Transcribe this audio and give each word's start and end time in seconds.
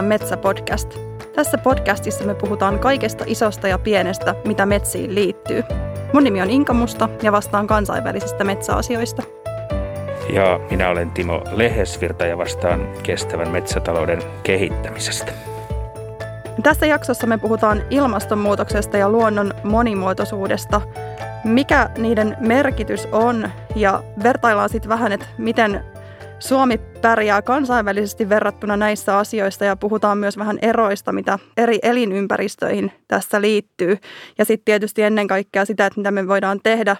UPM 0.00 0.04
Metsä-podcast. 0.04 0.98
Tässä 1.34 1.58
podcastissa 1.58 2.24
me 2.24 2.34
puhutaan 2.34 2.78
kaikesta 2.78 3.24
isosta 3.26 3.68
ja 3.68 3.78
pienestä, 3.78 4.34
mitä 4.44 4.66
metsiin 4.66 5.14
liittyy. 5.14 5.62
Mun 6.12 6.24
nimi 6.24 6.42
on 6.42 6.50
Inka 6.50 6.72
Musta 6.72 7.08
ja 7.22 7.32
vastaan 7.32 7.66
kansainvälisistä 7.66 8.44
metsäasioista. 8.44 9.22
Ja 10.32 10.60
minä 10.70 10.88
olen 10.88 11.10
Timo 11.10 11.42
Lehesvirta 11.52 12.26
ja 12.26 12.38
vastaan 12.38 12.88
kestävän 13.02 13.48
metsätalouden 13.48 14.22
kehittämisestä. 14.42 15.32
Tässä 16.62 16.86
jaksossa 16.86 17.26
me 17.26 17.38
puhutaan 17.38 17.82
ilmastonmuutoksesta 17.90 18.96
ja 18.96 19.08
luonnon 19.08 19.54
monimuotoisuudesta, 19.64 20.80
mikä 21.44 21.90
niiden 21.98 22.36
merkitys 22.40 23.08
on 23.12 23.48
ja 23.74 24.02
vertaillaan 24.22 24.68
sitten 24.68 24.88
vähän, 24.88 25.12
että 25.12 25.26
miten 25.38 25.84
Suomi 26.40 26.78
pärjää 27.00 27.42
kansainvälisesti 27.42 28.28
verrattuna 28.28 28.76
näissä 28.76 29.18
asioissa 29.18 29.64
ja 29.64 29.76
puhutaan 29.76 30.18
myös 30.18 30.38
vähän 30.38 30.58
eroista, 30.62 31.12
mitä 31.12 31.38
eri 31.56 31.78
elinympäristöihin 31.82 32.92
tässä 33.08 33.40
liittyy. 33.40 33.98
Ja 34.38 34.44
sitten 34.44 34.64
tietysti 34.64 35.02
ennen 35.02 35.26
kaikkea 35.26 35.64
sitä, 35.64 35.86
että 35.86 36.00
mitä 36.00 36.10
me 36.10 36.28
voidaan 36.28 36.60
tehdä 36.62 36.96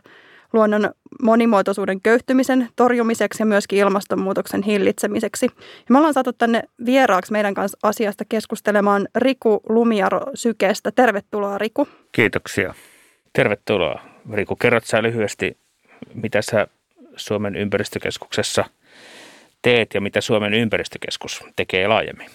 luonnon 0.52 0.90
monimuotoisuuden 1.22 2.00
köyhtymisen 2.00 2.68
torjumiseksi 2.76 3.42
ja 3.42 3.46
myöskin 3.46 3.78
ilmastonmuutoksen 3.78 4.62
hillitsemiseksi. 4.62 5.46
Ja 5.56 5.86
me 5.90 5.98
ollaan 5.98 6.14
saatu 6.14 6.32
tänne 6.32 6.62
vieraaksi 6.86 7.32
meidän 7.32 7.54
kanssa 7.54 7.78
asiasta 7.82 8.24
keskustelemaan 8.28 9.08
Riku 9.16 9.60
Lumiaro 9.68 10.20
Sykeestä. 10.34 10.92
Tervetuloa 10.92 11.58
Riku. 11.58 11.88
Kiitoksia. 12.12 12.74
Tervetuloa. 13.32 14.00
Riku, 14.32 14.56
kerrot 14.56 14.84
sä 14.84 15.02
lyhyesti, 15.02 15.56
mitä 16.14 16.42
sä 16.42 16.66
Suomen 17.16 17.56
ympäristökeskuksessa– 17.56 18.64
teet 19.62 19.94
ja 19.94 20.00
mitä 20.00 20.20
Suomen 20.20 20.54
ympäristökeskus 20.54 21.44
tekee 21.56 21.88
laajemmin? 21.88 22.30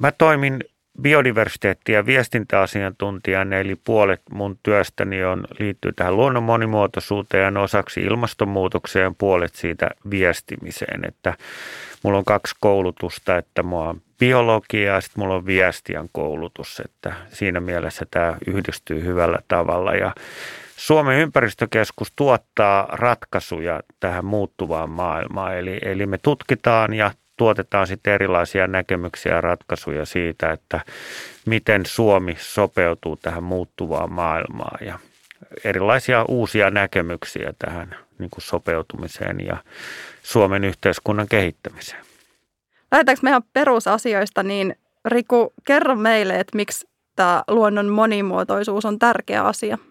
Mä 0.00 0.12
toimin 0.12 0.60
biodiversiteetti- 1.02 1.92
ja 1.92 2.06
viestintäasiantuntijana, 2.06 3.56
eli 3.56 3.76
puolet 3.84 4.22
mun 4.32 4.58
työstäni 4.62 5.24
on, 5.24 5.44
liittyy 5.58 5.92
tähän 5.92 6.16
luonnon 6.16 6.42
monimuotoisuuteen 6.42 7.56
osaksi 7.56 8.00
ilmastonmuutokseen 8.00 9.02
ja 9.02 9.12
puolet 9.18 9.54
siitä 9.54 9.90
viestimiseen. 10.10 11.04
Että 11.08 11.34
mulla 12.02 12.18
on 12.18 12.24
kaksi 12.24 12.54
koulutusta, 12.60 13.36
että 13.36 13.62
mulla 13.62 13.88
on 13.88 14.02
biologia 14.18 14.94
ja 14.94 15.00
sitten 15.00 15.20
mulla 15.22 15.34
on 15.34 15.46
viestiän 15.46 16.08
koulutus, 16.12 16.82
että 16.84 17.12
siinä 17.32 17.60
mielessä 17.60 18.06
tämä 18.10 18.36
yhdistyy 18.46 19.04
hyvällä 19.04 19.38
tavalla 19.48 19.94
ja 19.94 20.14
Suomen 20.80 21.18
ympäristökeskus 21.18 22.12
tuottaa 22.16 22.88
ratkaisuja 22.92 23.80
tähän 24.00 24.24
muuttuvaan 24.24 24.90
maailmaan. 24.90 25.58
Eli, 25.58 25.78
eli 25.82 26.06
me 26.06 26.18
tutkitaan 26.18 26.94
ja 26.94 27.10
tuotetaan 27.36 27.86
sitten 27.86 28.14
erilaisia 28.14 28.66
näkemyksiä 28.66 29.34
ja 29.34 29.40
ratkaisuja 29.40 30.04
siitä, 30.04 30.52
että 30.52 30.80
miten 31.46 31.86
Suomi 31.86 32.36
sopeutuu 32.38 33.16
tähän 33.16 33.42
muuttuvaan 33.42 34.12
maailmaan 34.12 34.86
ja 34.86 34.98
erilaisia 35.64 36.24
uusia 36.28 36.70
näkemyksiä 36.70 37.52
tähän 37.58 37.96
niin 38.18 38.30
kuin 38.30 38.42
sopeutumiseen 38.42 39.46
ja 39.46 39.56
Suomen 40.22 40.64
yhteiskunnan 40.64 41.28
kehittämiseen. 41.28 42.04
Lähdetäänkö 42.92 43.20
me 43.22 43.30
ihan 43.30 43.42
perusasioista, 43.52 44.42
niin 44.42 44.76
Riku, 45.04 45.52
kerro 45.64 45.96
meille, 45.96 46.34
että 46.34 46.56
miksi 46.56 46.88
tämä 47.16 47.42
luonnon 47.48 47.88
monimuotoisuus 47.88 48.84
on 48.84 48.98
tärkeä 48.98 49.44
asia– 49.44 49.78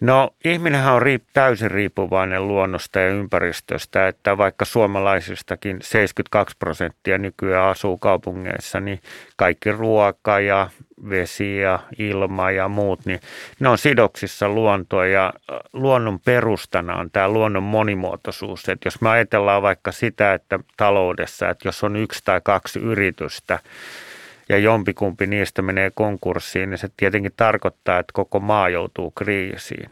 No 0.00 0.30
ihminenhän 0.44 0.94
on 0.94 1.02
riip, 1.02 1.22
täysin 1.32 1.70
riippuvainen 1.70 2.48
luonnosta 2.48 3.00
ja 3.00 3.08
ympäristöstä, 3.08 4.08
että 4.08 4.38
vaikka 4.38 4.64
suomalaisistakin 4.64 5.76
72 5.82 6.56
prosenttia 6.58 7.18
nykyään 7.18 7.68
asuu 7.68 7.98
kaupungeissa, 7.98 8.80
niin 8.80 9.00
kaikki 9.36 9.72
ruoka 9.72 10.40
ja 10.40 10.70
vesi 11.10 11.58
ja 11.58 11.78
ilma 11.98 12.50
ja 12.50 12.68
muut, 12.68 13.06
niin 13.06 13.20
ne 13.60 13.68
on 13.68 13.78
sidoksissa 13.78 14.48
luontoa 14.48 15.06
ja 15.06 15.26
äh, 15.26 15.58
luonnon 15.72 16.20
perustana 16.20 16.96
on 16.96 17.10
tämä 17.10 17.28
luonnon 17.28 17.62
monimuotoisuus. 17.62 18.68
Että 18.68 18.86
jos 18.86 19.00
me 19.00 19.10
ajatellaan 19.10 19.62
vaikka 19.62 19.92
sitä, 19.92 20.34
että 20.34 20.58
taloudessa, 20.76 21.50
että 21.50 21.68
jos 21.68 21.84
on 21.84 21.96
yksi 21.96 22.20
tai 22.24 22.40
kaksi 22.44 22.78
yritystä, 22.78 23.58
ja 24.48 24.58
jompikumpi 24.58 25.26
niistä 25.26 25.62
menee 25.62 25.90
konkurssiin, 25.94 26.70
niin 26.70 26.78
se 26.78 26.88
tietenkin 26.96 27.32
tarkoittaa, 27.36 27.98
että 27.98 28.12
koko 28.12 28.40
maa 28.40 28.68
joutuu 28.68 29.10
kriisiin. 29.10 29.90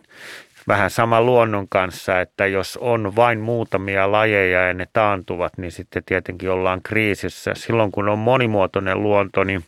Vähän 0.69 0.91
sama 0.91 1.21
luonnon 1.21 1.67
kanssa, 1.69 2.21
että 2.21 2.47
jos 2.47 2.77
on 2.77 3.17
vain 3.17 3.41
muutamia 3.41 4.13
lajeja 4.13 4.67
ja 4.67 4.75
ne 4.75 4.87
taantuvat, 4.93 5.59
niin 5.59 5.73
sitten 5.73 6.03
tietenkin 6.07 6.51
ollaan 6.51 6.83
kriisissä. 6.83 7.53
Silloin 7.55 7.93
kun 7.93 8.09
on 8.09 8.19
monimuotoinen 8.19 9.03
luonto, 9.03 9.45
niin 9.45 9.65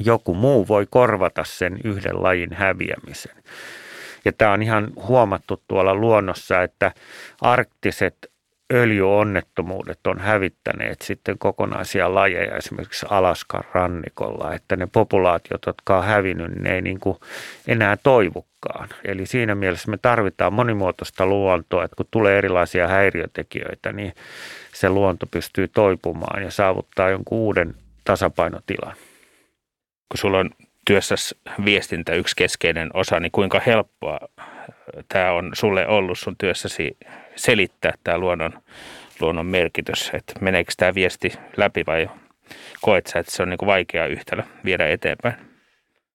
joku 0.00 0.34
muu 0.34 0.68
voi 0.68 0.86
korvata 0.90 1.44
sen 1.44 1.78
yhden 1.84 2.22
lajin 2.22 2.52
häviämisen. 2.52 3.36
Ja 4.24 4.32
tämä 4.32 4.52
on 4.52 4.62
ihan 4.62 4.92
huomattu 4.96 5.62
tuolla 5.68 5.94
luonnossa, 5.94 6.62
että 6.62 6.92
arktiset 7.40 8.30
öljyonnettomuudet 8.72 10.06
on 10.06 10.18
hävittäneet 10.18 11.02
sitten 11.02 11.38
kokonaisia 11.38 12.14
lajeja 12.14 12.56
esimerkiksi 12.56 13.06
Alaskan 13.10 13.64
rannikolla, 13.72 14.54
että 14.54 14.76
ne 14.76 14.88
populaatiot, 14.92 15.66
jotka 15.66 15.98
on 15.98 16.04
hävinnyt, 16.04 16.54
ne 16.56 16.74
ei 16.74 16.82
niin 16.82 17.00
kuin 17.00 17.16
enää 17.68 17.96
toivukkaan. 17.96 18.88
Eli 19.04 19.26
siinä 19.26 19.54
mielessä 19.54 19.90
me 19.90 19.98
tarvitaan 20.02 20.52
monimuotoista 20.52 21.26
luontoa, 21.26 21.84
että 21.84 21.96
kun 21.96 22.06
tulee 22.10 22.38
erilaisia 22.38 22.88
häiriötekijöitä, 22.88 23.92
niin 23.92 24.12
se 24.74 24.88
luonto 24.88 25.26
pystyy 25.26 25.68
toipumaan 25.68 26.42
ja 26.42 26.50
saavuttaa 26.50 27.10
jonkun 27.10 27.38
uuden 27.38 27.74
tasapainotilan. 28.04 28.96
Kun 30.08 30.18
sulla 30.18 30.38
on 30.38 30.50
työssä 30.86 31.14
viestintä 31.64 32.14
yksi 32.14 32.36
keskeinen 32.36 32.90
osa, 32.94 33.20
niin 33.20 33.32
kuinka 33.32 33.60
helppoa 33.66 34.18
tämä 35.08 35.32
on 35.32 35.50
sulle 35.54 35.86
ollut 35.86 36.18
sun 36.18 36.36
työssäsi 36.38 36.96
selittää 37.36 37.92
tämä 38.04 38.18
luonnon, 38.18 38.52
luonnon 39.20 39.46
merkitys, 39.46 40.10
että 40.14 40.32
meneekö 40.40 40.72
tämä 40.76 40.94
viesti 40.94 41.32
läpi 41.56 41.84
vai 41.86 42.10
koet 42.80 43.06
sä, 43.06 43.18
että 43.18 43.32
se 43.32 43.42
on 43.42 43.48
niin 43.48 43.58
kuin 43.58 43.66
vaikea 43.66 44.06
yhtälö 44.06 44.42
viedä 44.64 44.88
eteenpäin? 44.88 45.34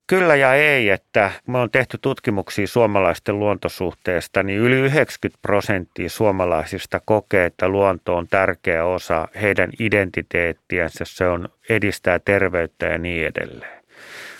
Kyllä 0.07 0.35
ja 0.35 0.53
ei, 0.53 0.89
että 0.89 1.31
me 1.47 1.57
on 1.57 1.71
tehty 1.71 1.97
tutkimuksia 2.01 2.67
suomalaisten 2.67 3.39
luontosuhteesta, 3.39 4.43
niin 4.43 4.59
yli 4.59 4.75
90 4.75 5.39
prosenttia 5.41 6.09
suomalaisista 6.09 7.01
kokee, 7.05 7.45
että 7.45 7.67
luonto 7.67 8.15
on 8.15 8.27
tärkeä 8.27 8.85
osa 8.85 9.27
heidän 9.41 9.69
identiteettiänsä, 9.79 11.05
se 11.05 11.27
on 11.27 11.49
edistää 11.69 12.19
terveyttä 12.19 12.85
ja 12.85 12.97
niin 12.97 13.25
edelleen. 13.25 13.78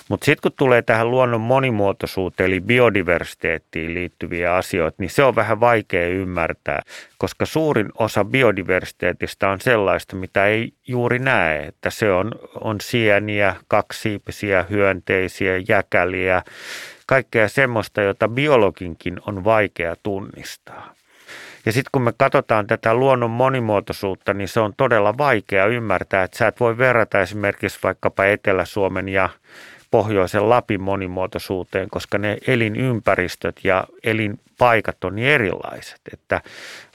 Mutta 0.09 0.25
sitten 0.25 0.41
kun 0.41 0.57
tulee 0.57 0.81
tähän 0.81 1.11
luonnon 1.11 1.41
monimuotoisuuteen 1.41 2.47
eli 2.47 2.59
biodiversiteettiin 2.61 3.93
liittyviä 3.93 4.55
asioita, 4.55 4.95
niin 4.99 5.09
se 5.09 5.23
on 5.23 5.35
vähän 5.35 5.59
vaikea 5.59 6.07
ymmärtää, 6.07 6.81
koska 7.17 7.45
suurin 7.45 7.89
osa 7.97 8.25
biodiversiteetistä 8.25 9.49
on 9.49 9.61
sellaista, 9.61 10.15
mitä 10.15 10.45
ei 10.45 10.73
juuri 10.87 11.19
näe, 11.19 11.63
että 11.63 11.89
se 11.89 12.11
on, 12.11 12.31
on 12.61 12.81
sieniä, 12.81 13.55
kaksiipisiä, 13.67 14.65
hyönteisiä, 14.69 15.57
jäkäliä, 15.69 16.41
kaikkea 17.05 17.47
semmoista, 17.47 18.01
jota 18.01 18.27
biologinkin 18.27 19.19
on 19.27 19.43
vaikea 19.43 19.95
tunnistaa. 20.03 20.93
Ja 21.65 21.71
sitten 21.71 21.89
kun 21.91 22.01
me 22.01 22.13
katsotaan 22.17 22.67
tätä 22.67 22.93
luonnon 22.93 23.31
monimuotoisuutta, 23.31 24.33
niin 24.33 24.47
se 24.47 24.59
on 24.59 24.73
todella 24.77 25.17
vaikea 25.17 25.65
ymmärtää, 25.65 26.23
että 26.23 26.37
sä 26.37 26.47
et 26.47 26.59
voi 26.59 26.77
verrata 26.77 27.21
esimerkiksi 27.21 27.79
vaikkapa 27.83 28.25
Etelä-Suomen 28.25 29.09
ja 29.09 29.29
pohjoisen 29.91 30.49
Lapin 30.49 30.81
monimuotoisuuteen, 30.81 31.89
koska 31.89 32.17
ne 32.17 32.37
elinympäristöt 32.47 33.59
ja 33.63 33.83
elinpaikat 34.03 35.03
on 35.03 35.15
niin 35.15 35.27
erilaiset. 35.27 36.01
Että 36.13 36.41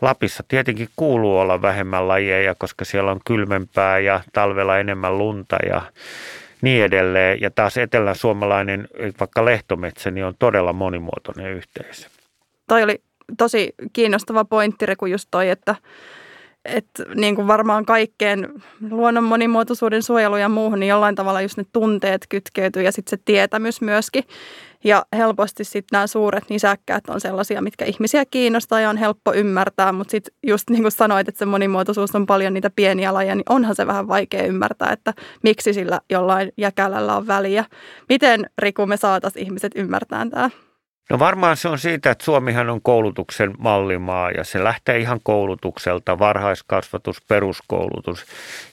Lapissa 0.00 0.44
tietenkin 0.49 0.88
kuuluu 0.96 1.38
olla 1.38 1.62
vähemmän 1.62 2.08
lajeja, 2.08 2.55
koska 2.55 2.85
siellä 2.85 3.11
on 3.11 3.20
kylmempää 3.26 3.99
ja 3.99 4.20
talvella 4.32 4.79
enemmän 4.79 5.19
lunta 5.19 5.56
ja 5.69 5.82
niin 6.62 6.85
edelleen. 6.85 7.41
Ja 7.41 7.50
taas 7.50 7.76
etelä-suomalainen, 7.76 8.88
vaikka 9.20 9.44
lehtometsä, 9.44 10.11
niin 10.11 10.25
on 10.25 10.35
todella 10.38 10.73
monimuotoinen 10.73 11.52
yhteisö. 11.52 12.08
Toi 12.69 12.82
oli 12.82 13.02
tosi 13.38 13.75
kiinnostava 13.93 14.44
pointti, 14.44 14.87
Reku, 14.87 15.06
just 15.06 15.29
toi, 15.31 15.50
että 15.50 15.75
että 16.64 17.05
niin 17.14 17.37
kuin 17.37 17.46
varmaan 17.46 17.84
kaikkeen 17.84 18.62
luonnon 18.90 19.25
monimuotoisuuden 19.25 20.02
suojelu 20.02 20.37
ja 20.37 20.49
muuhun, 20.49 20.81
niin 20.81 20.90
jollain 20.90 21.14
tavalla 21.14 21.40
just 21.40 21.56
ne 21.56 21.64
tunteet 21.72 22.26
kytkeytyy 22.28 22.82
ja 22.82 22.93
sitten 22.93 23.11
se 23.11 23.22
tietämys 23.25 23.81
myöskin. 23.81 24.25
Ja 24.84 25.06
helposti 25.16 25.64
sitten 25.64 25.96
nämä 25.96 26.06
suuret 26.06 26.44
nisäkkäät 26.50 27.08
on 27.08 27.20
sellaisia, 27.20 27.62
mitkä 27.62 27.84
ihmisiä 27.84 28.25
kiinnostaa 28.25 28.81
ja 28.81 28.90
on 28.90 28.96
helppo 28.96 29.32
ymmärtää, 29.32 29.93
mutta 29.93 30.11
sitten 30.11 30.34
just 30.46 30.70
niin 30.70 30.82
kuin 30.82 30.93
sanoit, 30.93 31.28
että 31.28 31.38
se 31.38 31.44
monimuotoisuus 31.44 32.14
on 32.14 32.26
paljon 32.26 32.55
niitä 32.55 32.70
pieniä 32.76 33.14
lajeja, 33.14 33.34
niin 33.34 33.44
onhan 33.49 33.75
se 33.75 33.87
vähän 33.87 34.08
vaikea 34.08 34.43
ymmärtää, 34.43 34.93
että 34.93 35.14
miksi 35.43 35.72
sillä 35.72 36.00
jollain 36.10 36.52
jäkälällä 36.56 37.17
on 37.17 37.26
väliä. 37.26 37.64
Miten 38.08 38.46
Riku 38.58 38.87
me 38.87 38.96
saataisiin 38.96 39.44
ihmiset 39.44 39.72
ymmärtämään 39.75 40.31
tämä? 40.31 40.50
No 41.10 41.18
varmaan 41.18 41.56
se 41.56 41.68
on 41.68 41.78
siitä, 41.78 42.10
että 42.10 42.24
Suomihan 42.24 42.70
on 42.70 42.82
koulutuksen 42.82 43.54
mallimaa 43.58 44.30
ja 44.30 44.44
se 44.44 44.64
lähtee 44.64 44.98
ihan 44.98 45.20
koulutukselta, 45.22 46.18
varhaiskasvatus, 46.18 47.22
peruskoulutus. 47.28 48.26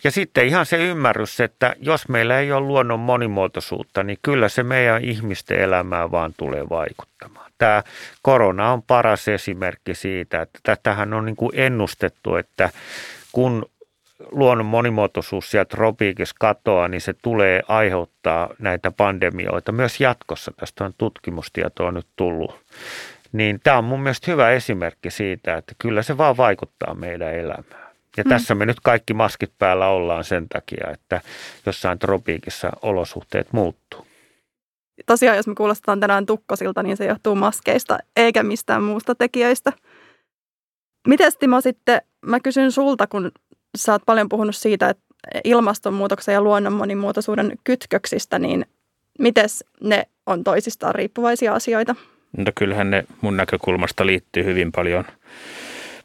Ja 0.04 0.12
sitten 0.12 0.48
ihan 0.48 0.66
se 0.66 0.78
ymmärrys, 0.78 1.40
että 1.40 1.76
jos 1.80 2.10
meillä 2.10 2.40
ei 2.40 2.52
ole 2.52 2.68
luonnon 2.68 3.00
monimuotoisuutta, 3.00 4.04
niin 4.04 4.18
kyllä 4.22 4.50
se 4.50 4.64
meidän 4.64 5.04
ihmisten 5.04 5.60
elämää 5.60 6.12
vaan 6.12 6.34
tulee 6.38 6.70
vaikuttamaan. 6.70 7.52
Tämä 7.58 7.84
korona 8.22 8.72
on 8.74 8.84
paras 8.84 9.28
esimerkki 9.28 9.96
siitä, 9.96 10.42
että 10.42 10.60
tätähän 10.64 11.14
on 11.14 11.26
niin 11.26 11.36
kuin 11.36 11.52
ennustettu, 11.56 12.36
että 12.36 12.70
kun 13.32 13.66
luonnon 14.32 14.66
monimuotoisuus 14.66 15.52
sieltä 15.52 15.70
tropiikissa 15.70 16.36
katoaa, 16.40 16.88
niin 16.88 17.02
se 17.02 17.14
tulee 17.14 17.62
aiheuttaa 17.68 18.50
näitä 18.60 18.92
pandemioita 18.92 19.72
myös 19.72 20.00
jatkossa. 20.00 20.52
Tästä 20.60 20.86
on 20.86 20.94
tutkimustietoa 20.98 21.92
nyt 21.92 22.08
tullut. 22.16 22.60
Niin 23.32 23.60
tämä 23.64 23.78
on 23.78 23.84
mun 23.84 24.00
mielestä 24.00 24.32
hyvä 24.32 24.52
esimerkki 24.52 25.12
siitä, 25.12 25.58
että 25.58 25.76
kyllä 25.80 26.02
se 26.02 26.18
vaan 26.18 26.38
vaikuttaa 26.38 26.94
meidän 26.94 27.36
elämään. 27.36 27.92
Ja 28.18 28.24
mm. 28.24 28.30
tässä 28.30 28.56
me 28.56 28.66
nyt 28.66 28.80
kaikki 28.80 29.14
maskit 29.14 29.52
päällä 29.60 29.88
ollaan 29.88 30.24
sen 30.24 30.50
takia, 30.50 30.90
että 30.92 31.22
jossain 31.66 32.00
tropiikissa 32.00 32.72
olosuhteet 32.82 33.48
muuttuu. 33.52 34.08
Tosiaan, 35.06 35.38
jos 35.38 35.48
me 35.48 35.56
kuulostetaan 35.56 36.00
tänään 36.00 36.26
tukkosilta, 36.26 36.84
niin 36.84 36.98
se 36.98 37.06
johtuu 37.06 37.36
maskeista 37.36 37.98
eikä 38.16 38.44
mistään 38.44 38.84
muusta 38.84 39.16
tekijöistä. 39.16 39.74
Miten 41.08 41.32
Timo 41.40 41.62
sitten, 41.62 42.02
mä 42.26 42.40
kysyn 42.40 42.72
sulta, 42.72 43.08
kun 43.08 43.32
sä 43.78 43.92
oot 43.92 44.02
paljon 44.06 44.30
puhunut 44.30 44.56
siitä, 44.56 44.90
että 44.90 45.04
ilmastonmuutoksen 45.44 46.34
ja 46.34 46.42
luonnon 46.42 46.74
monimuotoisuuden 46.74 47.58
kytköksistä, 47.64 48.40
niin 48.40 48.66
miten 49.20 49.46
ne 49.84 50.08
on 50.26 50.44
toisistaan 50.44 50.96
riippuvaisia 50.96 51.54
asioita? 51.54 51.96
No 52.38 52.52
kyllähän 52.56 52.92
ne 52.92 53.06
mun 53.22 53.38
näkökulmasta 53.38 54.06
liittyy 54.06 54.44
hyvin 54.44 54.72
paljon 54.72 55.06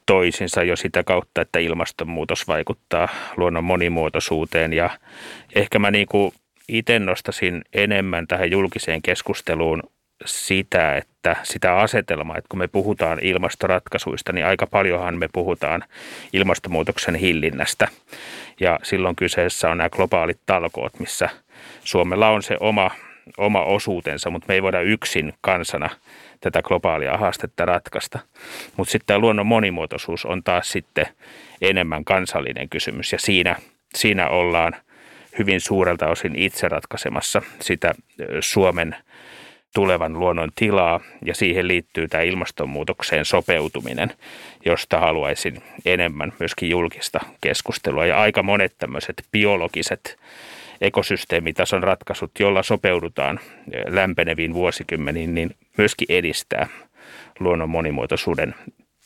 toisinsa 0.07 0.63
jo 0.63 0.77
sitä 0.77 1.05
kautta, 1.05 1.41
että 1.41 1.59
ilmastonmuutos 1.59 2.49
vaikuttaa 2.49 3.09
luonnon 3.37 3.65
monimuotoisuuteen 3.65 4.73
ja 4.73 4.91
ehkä 5.55 5.79
mä 5.79 5.91
niin 5.91 6.07
kuin 6.07 6.33
itse 6.69 6.99
nostasin 6.99 7.63
enemmän 7.73 8.27
tähän 8.27 8.51
julkiseen 8.51 9.03
keskusteluun 9.03 9.83
sitä, 10.25 10.97
että 10.97 11.37
sitä 11.43 11.77
asetelmaa, 11.77 12.39
että 12.39 12.49
kun 12.49 12.59
me 12.59 12.69
puhutaan 12.69 13.19
ilmastoratkaisuista, 13.23 14.33
niin 14.33 14.47
aika 14.47 14.67
paljonhan 14.67 15.19
me 15.19 15.29
puhutaan 15.33 15.85
ilmastonmuutoksen 16.33 17.15
hillinnästä. 17.15 17.89
Ja 18.61 18.79
silloin 18.83 19.17
kyseessä 19.17 19.71
on 19.71 19.79
nämä 19.79 19.91
globaalit 19.91 20.39
talkoot, 20.47 21.01
missä 21.01 21.29
Suomella 21.85 22.29
on 22.29 22.43
se 22.43 22.57
oma, 22.61 22.91
oma 23.39 23.63
osuutensa, 23.63 24.31
mutta 24.31 24.47
me 24.49 24.55
ei 24.55 24.63
voida 24.63 24.81
yksin 24.81 25.33
kansana 25.41 25.91
tätä 26.41 26.63
globaalia 26.63 27.17
haastetta 27.17 27.65
ratkaista. 27.65 28.19
Mutta 28.77 28.93
sitten 28.93 29.07
tämä 29.07 29.19
luonnon 29.19 29.47
monimuotoisuus 29.47 30.25
on 30.25 30.43
taas 30.43 30.69
sitten 30.69 31.07
enemmän 31.61 32.05
kansallinen 32.05 32.69
kysymys 32.69 33.13
ja 33.13 33.19
siinä, 33.19 33.57
siinä 33.95 34.29
ollaan 34.29 34.73
hyvin 35.39 35.61
suurelta 35.61 36.09
osin 36.09 36.37
itse 36.37 36.69
ratkaisemassa 36.69 37.43
sitä 37.61 37.95
Suomen– 38.41 38.97
tulevan 39.77 40.19
luonnon 40.19 40.49
tilaa 40.55 41.01
ja 41.25 41.35
siihen 41.35 41.69
liittyy 41.69 42.09
tämä 42.09 42.23
ilmastonmuutokseen 42.23 43.25
sopeutuminen, 43.25 44.13
josta 44.65 45.01
haluaisin 45.01 45.63
enemmän 45.87 46.33
myöskin 46.39 46.71
julkista 46.71 47.21
keskustelua. 47.41 48.07
Ja 48.07 48.21
aika 48.21 48.43
monet 48.43 48.75
tämmöiset 48.79 49.25
biologiset 49.33 50.19
ekosysteemitason 50.81 51.83
ratkaisut, 51.83 52.31
joilla 52.41 52.63
sopeudutaan 52.63 53.41
lämpeneviin 53.87 54.55
vuosikymmeniin, 54.55 55.35
niin 55.35 55.51
myöskin 55.79 56.07
edistää 56.11 56.69
luonnon 57.41 57.71
monimuotoisuuden 57.71 58.55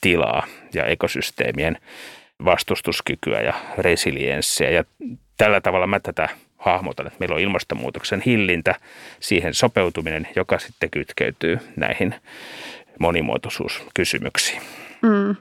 tilaa 0.01 0.45
ja 0.73 0.85
ekosysteemien 0.85 1.77
vastustuskykyä 2.45 3.41
ja 3.41 3.53
resilienssiä. 3.77 4.69
Ja 4.69 4.83
tällä 5.37 5.61
tavalla 5.61 5.87
mä 5.87 5.99
tätä 5.99 6.29
hahmotan, 6.61 7.07
että 7.07 7.19
meillä 7.19 7.35
on 7.35 7.41
ilmastonmuutoksen 7.41 8.21
hillintä, 8.25 8.75
siihen 9.19 9.53
sopeutuminen, 9.53 10.27
joka 10.35 10.59
sitten 10.59 10.89
kytkeytyy 10.89 11.59
näihin 11.75 12.15
monimuotoisuuskysymyksiin. 12.99 14.61
Mm. 15.01 15.35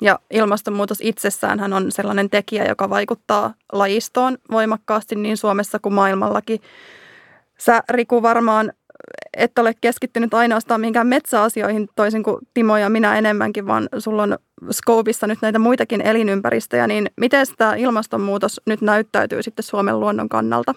Ja 0.00 0.18
ilmastonmuutos 0.30 0.98
itsessään 1.00 1.72
on 1.72 1.92
sellainen 1.92 2.30
tekijä, 2.30 2.64
joka 2.64 2.90
vaikuttaa 2.90 3.54
lajistoon 3.72 4.38
voimakkaasti 4.50 5.16
niin 5.16 5.36
Suomessa 5.36 5.78
kuin 5.78 5.94
maailmallakin. 5.94 6.60
Sä 7.58 7.82
Riku 7.88 8.22
varmaan 8.22 8.72
et 9.36 9.58
ole 9.58 9.74
keskittynyt 9.80 10.34
ainoastaan 10.34 10.80
mihinkään 10.80 11.06
metsäasioihin 11.06 11.88
toisin 11.96 12.22
kuin 12.22 12.38
Timo 12.54 12.76
ja 12.76 12.88
minä 12.88 13.18
enemmänkin, 13.18 13.66
vaan 13.66 13.88
sulla 13.98 14.22
on 14.22 14.38
Scopeissa 14.72 15.26
nyt 15.26 15.38
näitä 15.42 15.58
muitakin 15.58 16.00
elinympäristöjä, 16.00 16.86
niin 16.86 17.10
miten 17.16 17.46
tämä 17.58 17.74
ilmastonmuutos 17.74 18.60
nyt 18.66 18.80
näyttäytyy 18.80 19.42
sitten 19.42 19.62
Suomen 19.62 20.00
luonnon 20.00 20.28
kannalta? 20.28 20.74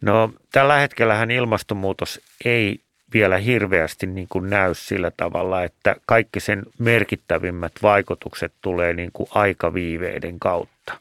No 0.00 0.30
tällä 0.52 0.76
hetkellähän 0.76 1.30
ilmastonmuutos 1.30 2.20
ei 2.44 2.80
vielä 3.14 3.38
hirveästi 3.38 4.06
niin 4.06 4.26
kuin 4.30 4.50
näy 4.50 4.74
sillä 4.74 5.10
tavalla, 5.16 5.62
että 5.64 5.96
kaikki 6.06 6.40
sen 6.40 6.62
merkittävimmät 6.78 7.72
vaikutukset 7.82 8.52
tulee 8.60 8.92
niin 8.92 9.10
kuin 9.12 9.28
aikaviiveiden 9.30 10.38
kautta. 10.38 10.98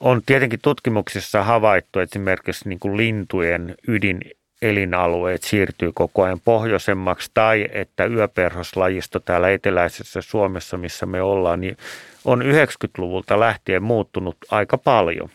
On 0.00 0.22
tietenkin 0.26 0.60
tutkimuksissa 0.62 1.44
havaittu 1.44 1.98
esimerkiksi 1.98 2.68
niin 2.68 2.80
kuin 2.80 2.96
lintujen 2.96 3.74
ydin 3.88 4.20
elinalueet 4.62 5.42
siirtyy 5.42 5.92
koko 5.94 6.22
ajan 6.22 6.40
pohjoisemmaksi 6.40 7.30
tai 7.34 7.68
että 7.72 8.04
yöperhoslajisto 8.04 9.20
täällä 9.20 9.50
eteläisessä 9.50 10.20
Suomessa, 10.22 10.76
missä 10.76 11.06
me 11.06 11.22
ollaan, 11.22 11.60
niin 11.60 11.76
on 12.24 12.42
90-luvulta 12.42 13.40
lähtien 13.40 13.82
muuttunut 13.82 14.36
aika 14.50 14.78
paljon. 14.78 15.28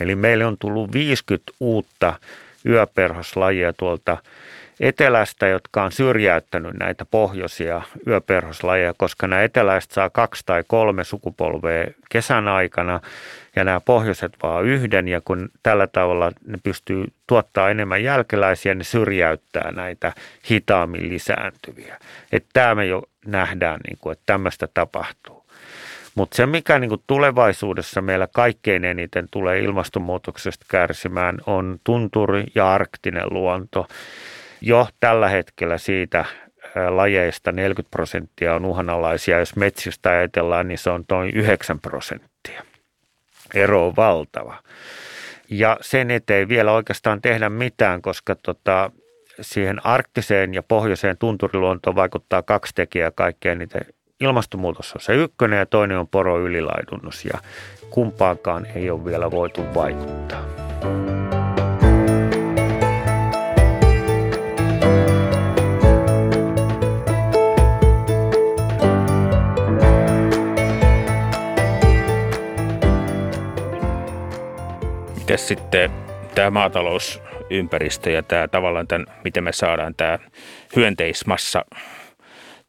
Eli 0.00 0.14
meille 0.14 0.46
on 0.46 0.56
tullut 0.58 0.92
50 0.92 1.52
uutta 1.60 2.14
yöperhoslajia 2.66 3.72
tuolta 3.72 4.16
etelästä, 4.80 5.48
jotka 5.48 5.82
on 5.82 5.92
syrjäyttänyt 5.92 6.74
näitä 6.74 7.04
pohjoisia 7.04 7.82
yöperhoslajeja, 8.06 8.94
koska 8.96 9.26
nämä 9.26 9.42
eteläiset 9.42 9.90
saa 9.90 10.10
kaksi 10.10 10.42
tai 10.46 10.64
kolme 10.66 11.04
sukupolvea 11.04 11.86
kesän 12.10 12.48
aikana 12.48 13.00
ja 13.56 13.64
nämä 13.64 13.80
pohjoiset 13.80 14.32
vaan 14.42 14.64
yhden 14.64 15.08
ja 15.08 15.20
kun 15.20 15.48
tällä 15.62 15.86
tavalla 15.86 16.32
ne 16.46 16.58
pystyy 16.62 17.04
tuottaa 17.26 17.70
enemmän 17.70 18.02
jälkeläisiä, 18.02 18.74
ne 18.74 18.84
syrjäyttää 18.84 19.72
näitä 19.72 20.12
hitaammin 20.50 21.08
lisääntyviä. 21.08 21.98
Että 22.32 22.48
tämä 22.52 22.74
me 22.74 22.86
jo 22.86 23.02
nähdään, 23.26 23.80
niin 23.86 23.98
kuin, 24.00 24.12
että 24.12 24.22
tämmöistä 24.26 24.68
tapahtuu. 24.74 25.46
Mutta 26.14 26.36
se, 26.36 26.46
mikä 26.46 26.78
niin 26.78 26.90
tulevaisuudessa 27.06 28.02
meillä 28.02 28.28
kaikkein 28.32 28.84
eniten 28.84 29.28
tulee 29.30 29.60
ilmastonmuutoksesta 29.60 30.66
kärsimään, 30.68 31.38
on 31.46 31.80
tunturi 31.84 32.44
ja 32.54 32.72
arktinen 32.72 33.26
luonto. 33.30 33.86
Jo 34.60 34.88
tällä 35.00 35.28
hetkellä 35.28 35.78
siitä 35.78 36.24
lajeista 36.88 37.52
40 37.52 37.90
prosenttia 37.90 38.54
on 38.54 38.64
uhanalaisia. 38.64 39.38
Jos 39.38 39.56
metsistä 39.56 40.10
ajatellaan, 40.10 40.68
niin 40.68 40.78
se 40.78 40.90
on 40.90 41.04
noin 41.10 41.30
9 41.30 41.80
prosenttia. 41.80 42.62
Ero 43.54 43.86
on 43.86 43.96
valtava. 43.96 44.62
Ja 45.50 45.76
sen 45.80 46.10
eteen 46.10 46.48
vielä 46.48 46.72
oikeastaan 46.72 47.22
tehdä 47.22 47.48
mitään, 47.48 48.02
koska 48.02 48.34
tota, 48.34 48.90
siihen 49.40 49.86
arktiseen 49.86 50.54
ja 50.54 50.62
pohjoiseen 50.62 51.18
tunturiluontoon 51.18 51.96
vaikuttaa 51.96 52.42
kaksi 52.42 52.74
tekijää 52.74 53.10
kaikkein 53.10 53.58
niitä. 53.58 53.78
Ilmastonmuutos 54.20 54.94
on 54.94 55.00
se 55.00 55.14
ykkönen 55.14 55.58
ja 55.58 55.66
toinen 55.66 55.98
on 55.98 56.08
poroylilaidunnus 56.08 57.24
ja 57.24 57.38
kumpaankaan 57.90 58.66
ei 58.74 58.90
ole 58.90 59.04
vielä 59.04 59.30
voitu 59.30 59.74
vaikuttaa. 59.74 60.42
Miten 75.26 75.38
sitten 75.38 75.90
tämä 76.34 76.50
maatalousympäristö 76.50 78.10
ja 78.10 78.22
tämä 78.22 78.48
tavallaan 78.48 78.86
tämän, 78.86 79.06
miten 79.24 79.44
me 79.44 79.52
saadaan 79.52 79.94
tämä 79.94 80.18
hyönteismassa 80.76 81.64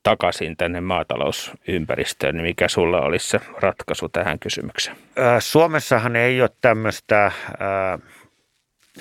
takaisin 0.04 0.58
tänne 0.58 0.82
maatalousympäristöön, 0.82 2.36
niin 2.36 2.44
mikä 2.44 2.68
sulla 2.68 3.02
olisi 3.02 3.28
se 3.30 3.40
ratkaisu 3.62 4.10
tähän 4.10 4.40
kysymykseen? 4.40 4.98
Suomessahan 5.40 6.16
ei 6.16 6.42
ole 6.42 6.50
tämmöistä 6.62 7.32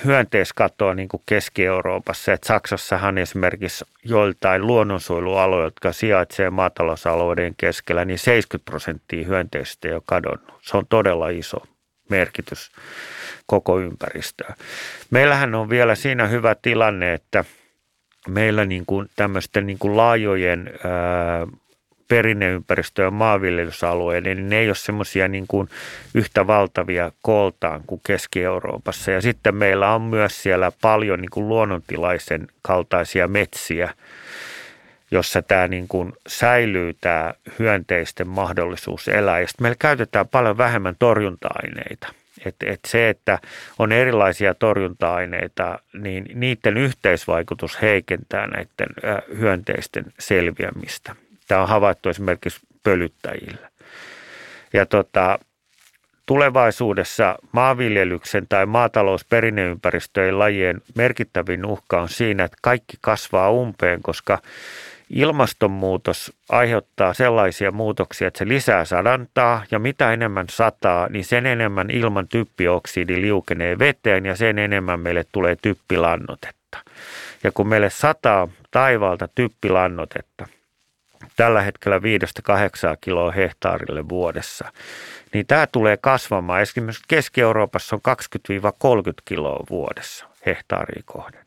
hyönteiskatoa 0.05 0.95
niin 0.95 1.09
kuin 1.09 1.23
Keski-Euroopassa. 1.27 2.33
Et 2.33 2.45
Saksassahan 2.45 3.19
esimerkiksi 3.19 3.85
joiltain 4.05 4.67
luonnonsuojelualoja, 4.67 5.65
jotka 5.65 5.93
sijaitsee 5.93 6.51
maatalousalueiden 6.51 7.55
keskellä, 7.57 8.05
niin 8.05 8.19
70 8.19 8.71
prosenttia 8.71 9.27
hyönteistä 9.27 9.89
jo 9.89 10.03
kadonnut. 10.07 10.59
Se 10.63 10.77
on 10.77 10.87
todella 10.89 11.29
iso 11.29 11.59
merkitys 12.09 12.71
koko 13.47 13.81
ympäristöä. 13.81 14.55
Meillähän 15.11 15.55
on 15.55 15.71
vielä 15.71 15.95
siinä 15.95 16.27
hyvä 16.27 16.57
tilanne, 16.63 17.15
että 17.15 17.45
meillä 18.29 18.65
niin 18.65 18.87
kuin 18.87 19.09
tämmöisten 19.17 19.67
niin 19.67 19.79
kuin 19.79 19.97
laajojen 19.97 20.71
ää, 20.85 21.47
perinneympäristö- 22.09 23.03
ja 23.03 23.11
maanviljelysalueiden, 23.11 24.37
niin 24.37 24.49
ne 24.49 24.59
ei 24.59 24.69
ole 24.69 24.75
semmoisia 24.75 25.29
niin 25.29 25.45
kuin 25.49 25.69
yhtä 26.15 26.47
valtavia 26.47 27.13
kooltaan 27.23 27.83
kuin 27.87 28.01
Keski-Euroopassa. 28.07 29.11
Ja 29.11 29.21
sitten 29.21 29.55
meillä 29.55 29.95
on 29.95 30.03
myös 30.03 30.43
siellä 30.43 30.73
paljon 30.83 31.21
niin 31.21 31.31
kuin 31.31 31.49
luonnontilaisen 31.49 32.49
kaltaisia 32.63 33.29
metsiä, 33.29 33.95
jossa 35.11 35.43
tämä 35.43 35.69
niin 35.69 35.89
kuin 35.89 36.13
säilyy 36.27 36.97
tämä 37.01 37.35
hyönteisten 37.59 38.29
mahdollisuus 38.29 39.09
elää. 39.09 39.41
Ja 39.41 39.47
meillä 39.61 39.77
käytetään 39.79 40.29
paljon 40.29 40.59
vähemmän 40.59 40.97
torjunta-aineita. 40.99 42.09
Et, 42.45 42.57
et 42.65 42.81
se, 42.87 43.09
että 43.09 43.39
on 43.79 43.93
erilaisia 43.93 44.55
torjunta-aineita, 44.55 45.79
niin 45.93 46.27
niiden 46.35 46.77
yhteisvaikutus 46.77 47.83
heikentää 47.83 48.47
näiden 48.47 49.19
hyönteisten 49.39 50.05
selviämistä. 50.19 51.17
Tämä 51.49 51.63
on 51.63 51.69
havaittu 51.69 52.09
esimerkiksi 52.09 52.61
pölyttäjillä. 52.83 53.71
Ja 54.73 54.87
tota, 54.87 55.39
tulevaisuudessa 56.27 57.37
maanviljelyksen 57.53 58.47
tai 58.49 58.67
maatalousperinneympäristöjen 58.67 60.39
lajien 60.39 60.81
merkittävin 60.95 61.67
uhka 61.67 62.01
on 62.01 62.09
siinä, 62.09 62.45
että 62.45 62.57
kaikki 62.63 62.97
kasvaa 63.01 63.51
umpeen, 63.51 64.03
koska 64.03 64.39
ilmastonmuutos 65.11 66.33
aiheuttaa 66.49 67.15
sellaisia 67.15 67.73
muutoksia, 67.73 68.29
että 68.29 68.39
se 68.39 68.49
lisää 68.49 68.85
sadantaa 68.85 69.65
ja 69.71 69.79
mitä 69.79 70.13
enemmän 70.13 70.47
sataa, 70.51 71.09
niin 71.09 71.25
sen 71.25 71.47
enemmän 71.47 71.91
ilman 71.91 72.29
typpioksidi 72.29 73.21
liukenee 73.21 73.79
veteen 73.79 74.27
ja 74.27 74.37
sen 74.37 74.59
enemmän 74.59 75.01
meille 75.01 75.25
tulee 75.33 75.57
typpilannotetta. 75.63 76.79
Ja 77.45 77.53
kun 77.53 77.69
meille 77.69 77.91
sataa 77.91 78.49
taivaalta 78.71 79.29
typpilannotetta, 79.35 80.47
tällä 81.37 81.63
hetkellä 81.63 81.99
5-8 81.99 82.01
kiloa 83.01 83.31
hehtaarille 83.31 84.09
vuodessa, 84.09 84.73
niin 85.33 85.47
tämä 85.47 85.67
tulee 85.67 85.97
kasvamaan. 85.97 86.63
Esimerkiksi 86.63 87.05
Keski-Euroopassa 87.09 87.97
on 87.97 88.17
20-30 89.09 89.13
kiloa 89.25 89.65
vuodessa 89.71 90.27
hehtaariin 90.47 91.05
kohden. 91.07 91.46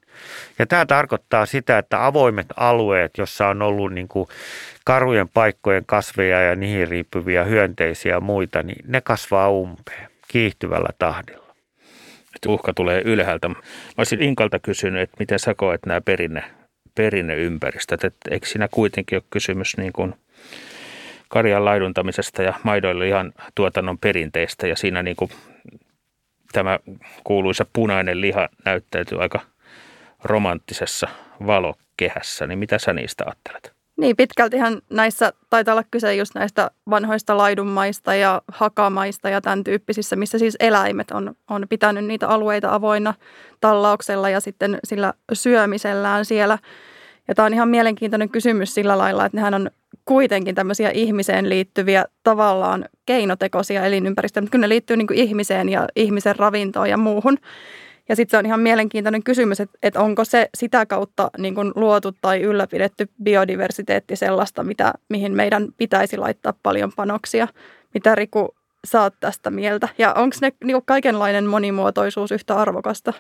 Ja 0.60 0.66
tämä 0.66 0.86
tarkoittaa 0.86 1.46
sitä, 1.46 1.78
että 1.78 2.06
avoimet 2.06 2.48
alueet, 2.56 3.18
jossa 3.18 3.48
on 3.48 3.62
ollut 3.62 3.94
niin 3.94 4.08
kuin 4.08 4.28
karujen 4.86 5.30
paikkojen 5.30 5.86
kasveja 5.86 6.42
ja 6.42 6.56
niihin 6.56 6.88
riippuvia 6.88 7.44
hyönteisiä 7.44 8.14
ja 8.14 8.20
muita, 8.20 8.64
niin 8.64 8.86
ne 8.88 9.02
kasvaa 9.02 9.52
umpeen 9.52 10.10
kiihtyvällä 10.28 10.90
tahdilla. 11.00 11.50
Uhka 12.48 12.74
tulee 12.74 13.02
ylhäältä. 13.06 13.50
Mä 13.50 13.56
olisin 13.98 14.24
Inkalta 14.24 14.60
kysynyt, 14.60 15.02
että 15.02 15.16
miten 15.20 15.40
sä 15.40 15.54
koet 15.54 15.86
nämä 15.86 16.02
perinne, 16.02 16.44
perinneympäristöt, 16.96 18.04
että 18.04 18.32
eikö 18.32 18.48
siinä 18.48 18.68
kuitenkin 18.72 19.16
ole 19.16 19.24
kysymys 19.30 19.78
niin 19.78 19.94
kuin 19.94 20.16
karjan 21.30 21.66
laiduntamisesta 21.66 22.44
ja 22.44 22.54
maidoille 22.64 23.08
ihan 23.08 23.34
tuotannon 23.56 23.98
perinteistä 23.98 24.68
ja 24.68 24.76
siinä 24.76 25.04
niin 25.04 25.16
kuin 25.16 25.32
tämä 26.52 26.80
kuuluisa 27.24 27.66
punainen 27.74 28.22
liha 28.22 28.50
näyttäytyy 28.66 29.22
aika 29.22 29.40
romanttisessa 30.24 31.08
valokehässä, 31.48 32.48
niin 32.48 32.60
mitä 32.60 32.80
sä 32.80 32.94
niistä 32.94 33.24
ajattelet? 33.26 33.80
Niin, 33.98 34.16
pitkältihän 34.16 34.82
näissä 34.90 35.34
taitaa 35.50 35.74
olla 35.74 35.84
kyse 35.92 36.16
just 36.16 36.36
näistä 36.36 36.72
vanhoista 36.90 37.38
laidunmaista 37.38 38.16
ja 38.16 38.42
hakamaista 38.48 39.30
ja 39.30 39.42
tämän 39.42 39.64
tyyppisissä, 39.64 40.16
missä 40.16 40.40
siis 40.40 40.58
eläimet 40.60 41.12
on, 41.12 41.36
on 41.50 41.66
pitänyt 41.70 42.06
niitä 42.06 42.28
alueita 42.28 42.74
avoinna 42.74 43.14
tallauksella 43.62 44.30
ja 44.30 44.40
sitten 44.40 44.80
sillä 44.84 45.14
syömisellään 45.34 46.26
siellä. 46.26 46.58
Ja 47.28 47.36
tämä 47.36 47.46
on 47.46 47.54
ihan 47.54 47.70
mielenkiintoinen 47.70 48.30
kysymys 48.30 48.74
sillä 48.74 48.98
lailla, 48.98 49.26
että 49.26 49.38
nehän 49.38 49.54
on 49.54 49.72
kuitenkin 50.06 50.56
tämmöisiä 50.56 50.90
ihmiseen 50.90 51.50
liittyviä 51.50 52.06
tavallaan 52.24 52.86
keinotekoisia 53.06 53.86
elinympäristöjä, 53.86 54.42
mutta 54.42 54.52
kyllä 54.52 54.64
ne 54.64 54.70
liittyy 54.70 54.98
niin 54.98 55.14
ihmiseen 55.14 55.70
ja 55.70 55.88
ihmisen 55.96 56.36
ravintoon 56.36 56.90
ja 56.90 56.98
muuhun. 56.98 57.38
Ja 58.10 58.16
sitten 58.16 58.32
se 58.32 58.38
on 58.38 58.46
ihan 58.46 58.60
mielenkiintoinen 58.60 59.24
kysymys, 59.24 59.60
että, 59.60 59.78
että 59.84 60.00
onko 60.00 60.26
se 60.26 60.50
sitä 60.58 60.86
kautta 60.86 61.30
niin 61.38 61.56
kuin 61.56 61.72
luotu 61.76 62.12
tai 62.22 62.42
ylläpidetty 62.42 63.10
biodiversiteetti 63.24 64.16
sellaista, 64.16 64.64
mitä, 64.64 64.94
mihin 65.10 65.36
meidän 65.36 65.68
pitäisi 65.78 66.18
laittaa 66.18 66.54
paljon 66.64 66.92
panoksia. 66.96 67.48
Mitä 67.94 68.16
Riku 68.16 68.56
saat 68.86 69.14
tästä 69.20 69.50
mieltä? 69.50 69.90
Ja 69.98 70.14
onko 70.14 70.36
ne 70.42 70.52
niin 70.64 70.82
kaikenlainen 70.86 71.46
monimuotoisuus 71.46 72.32
yhtä 72.32 72.56
arvokasta? 72.56 73.14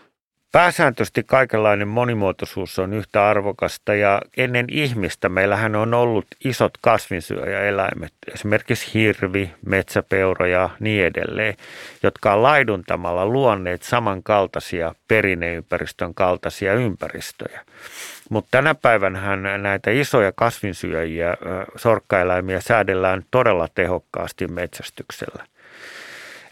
Pääsääntöisesti 0.51 1.23
kaikenlainen 1.23 1.87
monimuotoisuus 1.87 2.79
on 2.79 2.93
yhtä 2.93 3.27
arvokasta 3.29 3.95
ja 3.95 4.21
ennen 4.37 4.65
ihmistä 4.71 5.29
meillähän 5.29 5.75
on 5.75 5.93
ollut 5.93 6.25
isot 6.45 6.73
kasvinsyöjäeläimet, 6.81 8.13
esimerkiksi 8.33 8.93
hirvi, 8.93 9.51
metsäpeura 9.65 10.47
ja 10.47 10.69
niin 10.79 11.05
edelleen, 11.05 11.55
jotka 12.03 12.33
on 12.33 12.43
laiduntamalla 12.43 13.25
luonneet 13.25 13.83
samankaltaisia 13.83 14.95
perinneympäristön 15.07 16.13
kaltaisia 16.13 16.73
ympäristöjä. 16.73 17.65
Mutta 18.29 18.47
tänä 18.51 18.75
päivänä 18.75 19.57
näitä 19.57 19.91
isoja 19.91 20.31
kasvinsyöjiä, 20.35 21.37
sorkkaeläimiä 21.75 22.61
säädellään 22.61 23.23
todella 23.31 23.67
tehokkaasti 23.75 24.47
metsästyksellä– 24.47 25.45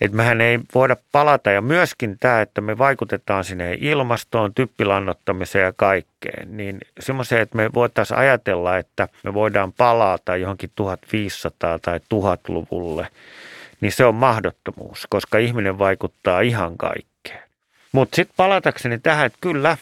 että 0.02 0.18
mehän 0.18 0.42
ei 0.42 0.60
voida 0.76 0.96
palata 1.12 1.52
ja 1.52 1.62
myöskin 1.62 2.18
tämä, 2.20 2.42
että 2.42 2.62
me 2.62 2.78
vaikutetaan 2.78 3.44
sinne 3.44 3.78
ilmastoon, 3.80 4.54
typpilannottamiseen 4.54 5.66
ja 5.66 5.74
kaikkeen, 5.76 6.58
niin 6.58 6.78
semmoiseen, 7.00 7.42
että 7.42 7.58
me 7.58 7.70
voitaisiin 7.74 8.18
ajatella, 8.20 8.78
että 8.78 9.08
me 9.24 9.34
voidaan 9.34 9.74
palata 9.74 10.36
johonkin 10.36 10.72
1500 10.76 11.80
tai 11.80 11.98
1000-luvulle, 11.98 13.08
niin 13.82 13.92
se 13.92 14.06
on 14.06 14.16
mahdottomuus, 14.16 15.08
koska 15.10 15.38
ihminen 15.38 15.80
vaikuttaa 15.80 16.42
ihan 16.42 16.78
kaikkeen. 16.78 17.44
Mutta 17.92 18.16
sitten 18.16 18.34
palatakseni 18.38 19.00
tähän, 19.00 19.26
että 19.26 19.38
kyllä 19.42 19.78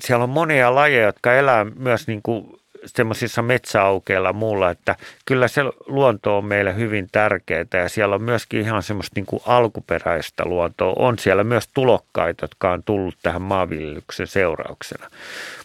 siellä 0.00 0.22
on 0.22 0.30
monia 0.30 0.74
lajeja, 0.74 1.06
jotka 1.06 1.34
elää 1.34 1.64
myös 1.64 2.06
niin 2.06 2.22
kuin 2.22 2.59
semmoisissa 2.86 3.42
metsäaukeilla 3.42 4.32
muulla, 4.32 4.70
että 4.70 4.96
kyllä 5.26 5.48
se 5.48 5.62
luonto 5.86 6.38
on 6.38 6.44
meille 6.44 6.76
hyvin 6.76 7.08
tärkeää 7.12 7.64
ja 7.72 7.88
siellä 7.88 8.14
on 8.14 8.22
myöskin 8.22 8.60
ihan 8.60 8.82
semmoista 8.82 9.12
niin 9.16 9.26
kuin 9.26 9.42
alkuperäistä 9.46 10.44
luontoa. 10.44 10.92
On 10.96 11.18
siellä 11.18 11.44
myös 11.44 11.68
tulokkaita, 11.74 12.44
jotka 12.44 12.72
on 12.72 12.82
tullut 12.82 13.14
tähän 13.22 13.42
maanviljelyksen 13.42 14.26
seurauksena. 14.26 15.06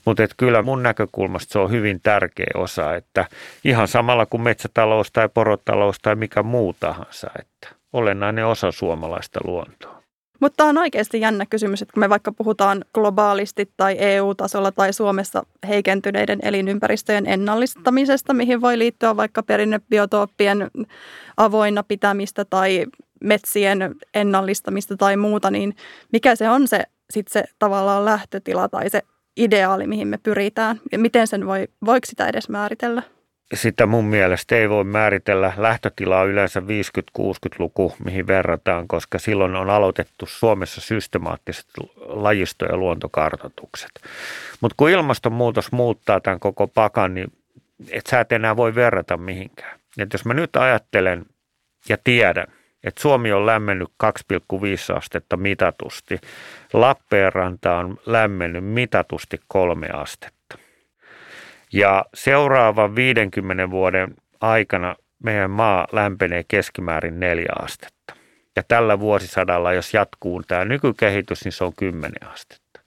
Mutta 0.05 0.23
kyllä 0.37 0.61
mun 0.61 0.83
näkökulmasta 0.83 1.53
se 1.53 1.59
on 1.59 1.71
hyvin 1.71 1.99
tärkeä 2.03 2.51
osa, 2.55 2.95
että 2.95 3.25
ihan 3.63 3.87
samalla 3.87 4.25
kuin 4.25 4.41
metsätalous 4.41 5.11
tai 5.11 5.29
porotalous 5.29 5.99
tai 6.01 6.15
mikä 6.15 6.43
muu 6.43 6.75
tahansa, 6.79 7.29
että 7.39 7.75
olennainen 7.93 8.45
osa 8.45 8.71
suomalaista 8.71 9.39
luontoa. 9.43 9.94
Mutta 10.39 10.57
tämä 10.57 10.69
on 10.69 10.77
oikeasti 10.77 11.19
jännä 11.19 11.45
kysymys, 11.45 11.81
että 11.81 11.93
kun 11.93 11.99
me 11.99 12.09
vaikka 12.09 12.31
puhutaan 12.31 12.85
globaalisti 12.93 13.71
tai 13.77 13.95
EU-tasolla 13.99 14.71
tai 14.71 14.93
Suomessa 14.93 15.45
heikentyneiden 15.67 16.39
elinympäristöjen 16.41 17.27
ennallistamisesta, 17.27 18.33
mihin 18.33 18.61
voi 18.61 18.79
liittyä 18.79 19.17
vaikka 19.17 19.43
perinnebiotooppien 19.43 20.71
avoinna 21.37 21.83
pitämistä 21.83 22.45
tai 22.45 22.85
metsien 23.23 23.95
ennallistamista 24.13 24.97
tai 24.97 25.17
muuta, 25.17 25.51
niin 25.51 25.75
mikä 26.11 26.35
se 26.35 26.49
on 26.49 26.67
se 26.67 26.83
sitten 27.09 27.33
se 27.33 27.43
tavallaan 27.59 28.05
lähtötila 28.05 28.69
tai 28.69 28.89
se 28.89 29.01
ideaali, 29.37 29.87
mihin 29.87 30.07
me 30.07 30.17
pyritään 30.17 30.79
ja 30.91 30.99
miten 30.99 31.27
sen 31.27 31.45
voi, 31.45 31.67
voiko 31.85 32.05
sitä 32.05 32.27
edes 32.27 32.49
määritellä? 32.49 33.01
Sitä 33.53 33.85
mun 33.85 34.05
mielestä 34.05 34.55
ei 34.55 34.69
voi 34.69 34.83
määritellä 34.83 35.53
lähtötilaa 35.57 36.23
yleensä 36.23 36.59
50-60-luku, 36.59 37.95
mihin 38.05 38.27
verrataan, 38.27 38.87
koska 38.87 39.19
silloin 39.19 39.55
on 39.55 39.69
aloitettu 39.69 40.25
Suomessa 40.25 40.81
systemaattiset 40.81 41.65
lajisto- 41.99 42.65
ja 42.65 42.77
luontokartoitukset. 42.77 43.91
Mutta 44.61 44.75
kun 44.77 44.89
ilmastonmuutos 44.89 45.71
muuttaa 45.71 46.19
tämän 46.19 46.39
koko 46.39 46.67
pakan, 46.67 47.13
niin 47.13 47.33
et 47.91 48.07
sä 48.07 48.19
et 48.19 48.31
enää 48.31 48.57
voi 48.57 48.75
verrata 48.75 49.17
mihinkään. 49.17 49.79
Et 49.97 50.13
jos 50.13 50.25
mä 50.25 50.33
nyt 50.33 50.55
ajattelen 50.55 51.25
ja 51.89 51.97
tiedän, 52.03 52.47
että 52.83 53.01
Suomi 53.01 53.31
on 53.31 53.45
lämmennyt 53.45 53.89
2,5 54.03 54.97
astetta 54.97 55.37
mitatusti, 55.37 56.19
Lappeenranta 56.73 57.77
on 57.77 57.97
lämmennyt 58.05 58.65
mitatusti 58.65 59.39
kolme 59.47 59.89
astetta 59.93 60.34
ja 61.75 62.05
seuraavan 62.13 62.95
50 62.95 63.69
vuoden 63.69 64.15
aikana 64.41 64.95
meidän 65.23 65.51
maa 65.51 65.87
lämpenee 65.91 66.45
keskimäärin 66.47 67.19
neljä 67.19 67.53
astetta. 67.59 68.13
Ja 68.55 68.63
tällä 68.67 68.99
vuosisadalla, 68.99 69.73
jos 69.73 69.93
jatkuu 69.93 70.43
tämä 70.43 70.65
nykykehitys, 70.65 71.43
niin 71.45 71.51
se 71.51 71.63
on 71.63 71.73
10 71.77 72.11
astetta. 72.33 72.81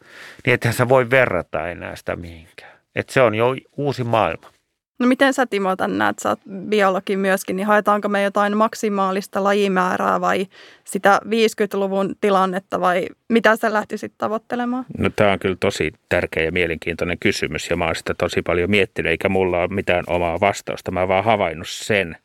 Niin 0.47 0.54
ethän 0.54 0.75
sä 0.75 0.88
voi 0.88 1.11
verrata 1.11 1.68
enää 1.68 1.97
sitä 1.97 2.16
mihinkään. 2.16 2.78
Että 2.95 3.12
se 3.12 3.23
on 3.23 3.35
jo 3.35 3.57
uusi 3.76 4.04
maailma. 4.04 4.50
No 4.98 5.06
miten 5.06 5.34
sä 5.34 5.46
Timo 5.46 5.76
tämän 5.76 5.98
näet, 5.98 6.18
sä 6.18 6.28
oot 6.28 6.40
biologi 6.68 7.16
myöskin, 7.16 7.56
niin 7.56 7.66
haetaanko 7.66 8.08
me 8.08 8.22
jotain 8.22 8.56
maksimaalista 8.56 9.44
lajimäärää 9.44 10.20
vai 10.20 10.46
sitä 10.84 11.20
50-luvun 11.24 12.14
tilannetta 12.20 12.80
vai 12.80 13.06
mitä 13.28 13.56
sä 13.56 13.72
lähtisit 13.72 14.12
tavoittelemaan? 14.18 14.84
No 14.98 15.10
tämä 15.16 15.32
on 15.32 15.38
kyllä 15.38 15.56
tosi 15.60 15.92
tärkeä 16.08 16.44
ja 16.44 16.52
mielenkiintoinen 16.52 17.18
kysymys 17.18 17.70
ja 17.70 17.76
mä 17.76 17.84
oon 17.84 17.96
sitä 17.96 18.14
tosi 18.14 18.42
paljon 18.42 18.70
miettinyt 18.70 19.10
eikä 19.10 19.28
mulla 19.28 19.58
ole 19.60 19.68
mitään 19.68 20.04
omaa 20.06 20.40
vastausta. 20.40 20.90
Mä 20.90 21.00
oon 21.00 21.08
vaan 21.08 21.24
havainnut 21.24 21.68
sen, 21.68 22.16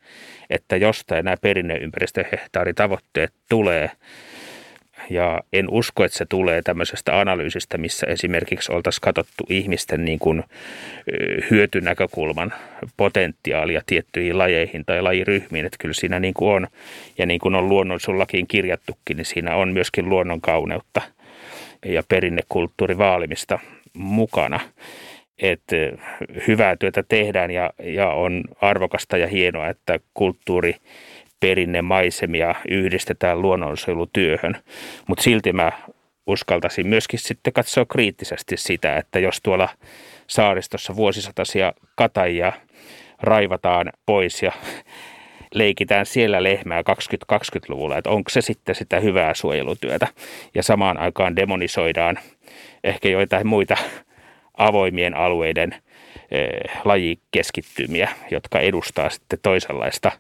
että 0.50 0.78
jostain 0.78 1.26
nämä 1.26 1.38
perinneympäristöhehtaaritavoitteet 1.42 3.34
tulee– 3.50 3.92
ja 5.10 5.42
en 5.54 5.70
usko, 5.70 6.04
että 6.04 6.18
se 6.18 6.26
tulee 6.30 6.62
tämmöisestä 6.62 7.20
analyysistä, 7.20 7.78
missä 7.78 8.08
esimerkiksi 8.08 8.72
oltaisiin 8.72 9.02
katsottu 9.02 9.44
ihmisten 9.50 10.06
niin 10.06 10.20
kuin 10.20 10.44
hyötynäkökulman 11.52 12.54
potentiaalia 12.98 13.82
tiettyihin 13.86 14.38
lajeihin 14.38 14.86
tai 14.86 15.02
lajiryhmiin. 15.02 15.66
Että 15.66 15.78
kyllä 15.80 15.94
siinä 15.94 16.20
niin 16.20 16.34
kuin 16.34 16.56
on, 16.56 16.68
ja 17.18 17.26
niin 17.26 17.40
kuin 17.40 17.56
on 17.56 17.70
luonnonsullakin 17.70 18.48
kirjattukin, 18.48 19.18
niin 19.18 19.26
siinä 19.26 19.56
on 19.56 19.70
myöskin 19.70 20.10
luonnon 20.10 20.42
kauneutta 20.42 21.02
ja 21.86 22.04
perinnekulttuuri 22.10 22.98
vaalimista 22.98 23.60
mukana. 23.94 24.60
Että 25.42 25.76
hyvää 26.48 26.76
työtä 26.76 27.04
tehdään 27.10 27.52
ja, 27.52 27.70
ja 27.84 28.10
on 28.10 28.44
arvokasta 28.62 29.18
ja 29.18 29.28
hienoa, 29.28 29.70
että 29.70 30.00
kulttuuri– 30.14 30.76
perinnemaisemia 31.44 32.56
yhdistetään 32.70 33.42
luonnonsuojelutyöhön. 33.42 34.56
Mutta 35.08 35.24
silti 35.24 35.54
mä 35.54 35.72
uskaltaisin 36.28 36.88
myöskin 36.88 37.20
sitten 37.20 37.54
katsoa 37.54 37.86
kriittisesti 37.86 38.58
sitä, 38.58 38.98
että 38.98 39.20
jos 39.20 39.42
tuolla 39.42 39.70
saaristossa 40.28 40.96
vuosisataisia 40.96 41.74
katajia 41.96 42.54
raivataan 43.22 43.90
pois 44.06 44.44
ja 44.44 44.52
leikitään 45.54 46.06
siellä 46.06 46.44
lehmää 46.44 46.82
2020-luvulla, 47.34 47.98
että 47.98 48.10
onko 48.10 48.30
se 48.30 48.42
sitten 48.42 48.76
sitä 48.76 49.00
hyvää 49.00 49.34
suojelutyötä. 49.34 50.08
Ja 50.56 50.64
samaan 50.64 50.98
aikaan 51.00 51.36
demonisoidaan 51.36 52.20
ehkä 52.84 53.10
joitain 53.10 53.48
muita 53.48 53.78
avoimien 54.58 55.18
alueiden 55.18 55.76
eh, 56.32 56.50
lajikeskittymiä, 56.86 58.10
jotka 58.32 58.60
edustaa 58.60 59.10
sitten 59.10 59.40
toisenlaista 59.42 60.12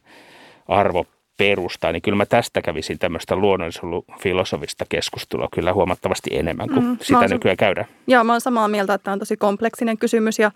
arvoperustaa, 1.39 1.91
niin 1.91 2.01
kyllä 2.01 2.17
mä 2.17 2.25
tästä 2.25 2.61
kävisin 2.61 2.99
tämmöistä 2.99 3.35
luonnonsuojelufilosofista 3.35 4.85
keskustelua 4.89 5.47
kyllä 5.53 5.73
huomattavasti 5.73 6.29
enemmän 6.33 6.69
kuin 6.69 6.85
mm, 6.85 6.97
sitä 7.01 7.27
nykyään 7.27 7.57
käydään. 7.57 7.87
Joo, 8.07 8.23
mä 8.23 8.31
oon 8.31 8.41
samaa 8.41 8.67
mieltä, 8.67 8.93
että 8.93 9.03
tämä 9.03 9.13
on 9.13 9.19
tosi 9.19 9.37
kompleksinen 9.37 9.97
kysymys 9.97 10.39
ja 10.39 10.51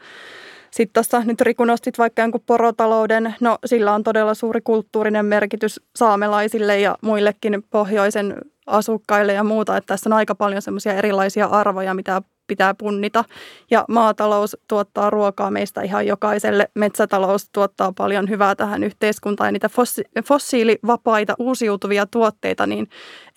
sitten 0.72 0.94
tuossa 0.94 1.20
nyt 1.20 1.42
Riku 1.42 1.66
nostit 1.66 1.98
vaikka 1.98 2.22
jonkun 2.22 2.44
porotalouden, 2.46 3.36
no 3.40 3.58
sillä 3.66 3.94
on 3.94 4.04
todella 4.04 4.34
suuri 4.34 4.62
kulttuurinen 4.62 5.26
merkitys 5.26 5.82
saamelaisille 5.96 6.80
ja 6.80 6.98
muillekin 7.02 7.64
pohjoisen 7.70 8.36
asukkaille 8.68 9.34
ja 9.34 9.44
muuta, 9.44 9.78
että 9.78 9.88
tässä 9.88 10.10
on 10.10 10.14
aika 10.14 10.36
paljon 10.36 10.62
semmoisia 10.62 10.94
erilaisia 10.94 11.46
arvoja, 11.46 11.94
mitä 11.94 12.22
pitää 12.48 12.74
punnita. 12.74 13.24
Ja 13.72 13.86
maatalous 13.90 14.58
tuottaa 14.68 15.10
ruokaa 15.10 15.52
meistä 15.52 15.82
ihan 15.82 16.08
jokaiselle. 16.08 16.70
Metsätalous 16.74 17.50
tuottaa 17.50 17.92
paljon 17.98 18.30
hyvää 18.30 18.56
tähän 18.56 18.84
yhteiskuntaan 18.84 19.48
ja 19.48 19.52
niitä 19.52 19.70
fossi- 19.70 20.24
fossiilivapaita 20.26 21.36
uusiutuvia 21.40 22.06
tuotteita, 22.06 22.68
niin 22.68 22.88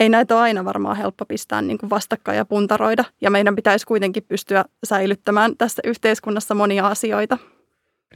ei 0.01 0.09
näitä 0.09 0.35
ole 0.35 0.43
aina 0.43 0.65
varmaan 0.65 0.97
helppo 0.97 1.25
pistää 1.25 1.63
niin 1.63 1.79
kuin 1.79 1.91
vastakkain 1.91 2.39
ja 2.39 2.45
puntaroida. 2.45 3.05
Ja 3.21 3.31
meidän 3.31 3.57
pitäisi 3.57 3.87
kuitenkin 3.87 4.25
pystyä 4.29 4.65
säilyttämään 4.85 5.57
tässä 5.57 5.83
yhteiskunnassa 5.85 6.55
monia 6.55 6.87
asioita. 6.87 7.39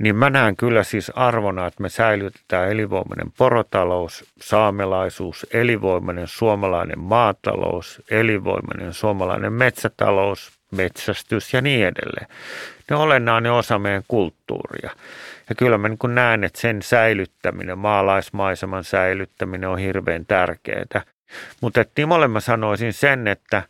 Niin 0.00 0.16
mä 0.16 0.30
näen 0.30 0.56
kyllä 0.56 0.82
siis 0.82 1.10
arvona, 1.14 1.66
että 1.66 1.82
me 1.82 1.88
säilytetään 1.88 2.70
elinvoimainen 2.70 3.32
porotalous, 3.38 4.24
saamelaisuus, 4.40 5.46
elinvoimainen 5.52 6.28
suomalainen 6.28 6.98
maatalous, 6.98 8.02
elinvoimainen 8.10 8.92
suomalainen 8.92 9.52
metsätalous, 9.52 10.52
metsästys 10.76 11.52
ja 11.52 11.61
niin 11.61 11.87
edelleen. 11.87 12.27
Ne 12.90 12.96
olennainen 12.96 13.53
osa 13.53 13.79
meidän 13.79 14.03
kulttuuria. 14.09 14.90
Ja 15.48 15.55
kyllä 15.55 15.79
mä 15.79 15.88
niin 15.88 16.14
näen, 16.14 16.44
että 16.44 16.61
sen 16.61 16.83
säilyttäminen, 16.83 17.79
maalaismaiseman 17.79 18.85
säilyttäminen 18.85 19.68
on 19.68 19.79
hirveän 19.79 20.27
tärkeää. 20.27 21.03
Mutta 21.61 21.85
Timolle 21.94 22.29
mä 22.29 22.40
sanoisin 22.40 22.92
sen, 22.92 23.29
että 23.29 23.62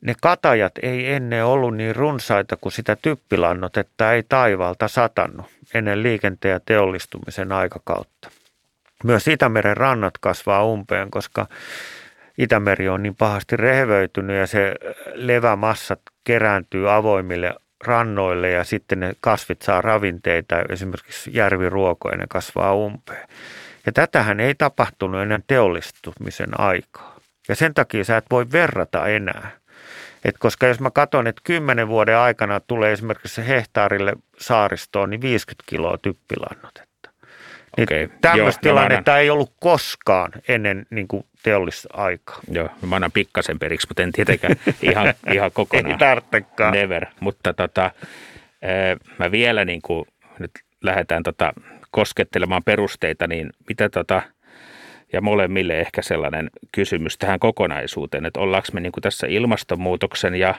ne 0.00 0.14
katajat 0.22 0.72
ei 0.82 1.12
ennen 1.12 1.44
ollut 1.44 1.76
niin 1.76 1.96
runsaita 1.96 2.56
kuin 2.56 2.72
sitä 2.72 2.96
typpilannotetta 2.96 4.12
ei 4.12 4.22
taivaalta 4.22 4.88
satannut 4.88 5.46
ennen 5.74 6.02
liikenteen 6.02 6.52
ja 6.52 6.60
teollistumisen 6.60 7.52
aikakautta. 7.52 8.30
Myös 9.04 9.28
Itämeren 9.28 9.76
rannat 9.76 10.14
kasvaa 10.20 10.64
umpeen, 10.64 11.10
koska 11.10 11.46
Itämeri 12.38 12.88
on 12.88 13.02
niin 13.02 13.14
pahasti 13.14 13.56
rehevöitynyt 13.56 14.36
ja 14.36 14.46
se 14.46 14.74
levämassat 15.14 16.00
kerääntyy 16.26 16.94
avoimille 16.94 17.54
rannoille 17.84 18.50
ja 18.50 18.64
sitten 18.64 19.00
ne 19.00 19.12
kasvit 19.20 19.62
saa 19.62 19.80
ravinteita, 19.80 20.56
esimerkiksi 20.68 21.30
järviruokoja, 21.34 22.14
ja 22.14 22.18
ne 22.18 22.26
kasvaa 22.28 22.74
umpeen. 22.74 23.28
Ja 23.86 23.92
tätähän 23.92 24.40
ei 24.40 24.54
tapahtunut 24.54 25.20
ennen 25.20 25.44
teollistumisen 25.46 26.60
aikaa. 26.60 27.16
Ja 27.48 27.54
sen 27.54 27.74
takia 27.74 28.04
sä 28.04 28.16
et 28.16 28.24
voi 28.30 28.46
verrata 28.52 29.06
enää. 29.06 29.50
Et 30.24 30.38
koska 30.38 30.66
jos 30.66 30.80
mä 30.80 30.90
katson, 30.90 31.26
että 31.26 31.42
kymmenen 31.44 31.88
vuoden 31.88 32.18
aikana 32.18 32.60
tulee 32.60 32.92
esimerkiksi 32.92 33.46
hehtaarille 33.48 34.12
saaristoon, 34.38 35.10
niin 35.10 35.20
50 35.20 35.64
kiloa 35.66 35.98
typpilannotetta. 36.02 37.10
Niin 37.76 37.82
okay. 37.82 38.08
Tämmöistä 38.20 38.60
tilannetta 38.60 39.12
annan... 39.12 39.22
ei 39.22 39.30
ollut 39.30 39.52
koskaan 39.60 40.32
ennen 40.48 40.86
niin 40.90 41.08
kuin 41.08 41.24
teollisaikaa. 41.46 42.40
Joo, 42.50 42.68
mä 42.86 42.96
annan 42.96 43.12
pikkasen 43.12 43.58
periksi, 43.58 43.86
mutta 43.90 44.02
en 44.02 44.12
tietenkään 44.12 44.56
ihan, 44.82 45.14
ihan 45.32 45.50
kokonaan. 45.52 45.92
ei 45.92 45.98
tarvitsekaan. 45.98 46.72
Never. 46.72 47.06
Mutta 47.20 47.52
tota, 47.52 47.90
mä 49.18 49.30
vielä 49.30 49.64
niin 49.64 49.82
kuin, 49.82 50.04
nyt 50.38 50.50
lähdetään 50.82 51.22
tota, 51.22 51.52
koskettelemaan 51.90 52.62
perusteita, 52.64 53.26
niin 53.26 53.50
mitä 53.68 53.88
tota, 53.88 54.22
ja 55.12 55.20
molemmille 55.20 55.80
ehkä 55.80 56.02
sellainen 56.02 56.50
kysymys 56.72 57.18
tähän 57.18 57.40
kokonaisuuteen, 57.40 58.26
että 58.26 58.40
ollaanko 58.40 58.68
me 58.72 58.80
niin 58.80 58.92
kuin 58.92 59.02
tässä 59.02 59.26
ilmastonmuutoksen 59.26 60.34
ja 60.34 60.54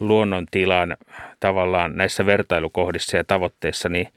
luonnontilan 0.00 0.96
tavallaan 1.40 1.96
näissä 1.96 2.26
vertailukohdissa 2.26 3.16
ja 3.16 3.24
tavoitteissa, 3.24 3.88
niin 3.88 4.08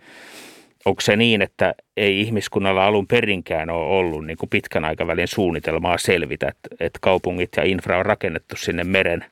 onko 0.85 1.01
se 1.01 1.15
niin, 1.15 1.41
että 1.41 1.75
ei 1.97 2.21
ihmiskunnalla 2.21 2.85
alun 2.85 3.07
perinkään 3.07 3.69
ole 3.69 3.97
ollut 3.97 4.25
niin 4.25 4.37
kuin 4.37 4.49
pitkän 4.49 4.85
aikavälin 4.85 5.27
suunnitelmaa 5.27 5.97
selvitä, 5.97 6.47
että, 6.47 6.69
että 6.79 6.99
kaupungit 7.01 7.49
ja 7.57 7.63
infra 7.63 7.97
on 7.97 8.05
rakennettu 8.05 8.55
sinne 8.55 8.83
meren, 8.83 9.25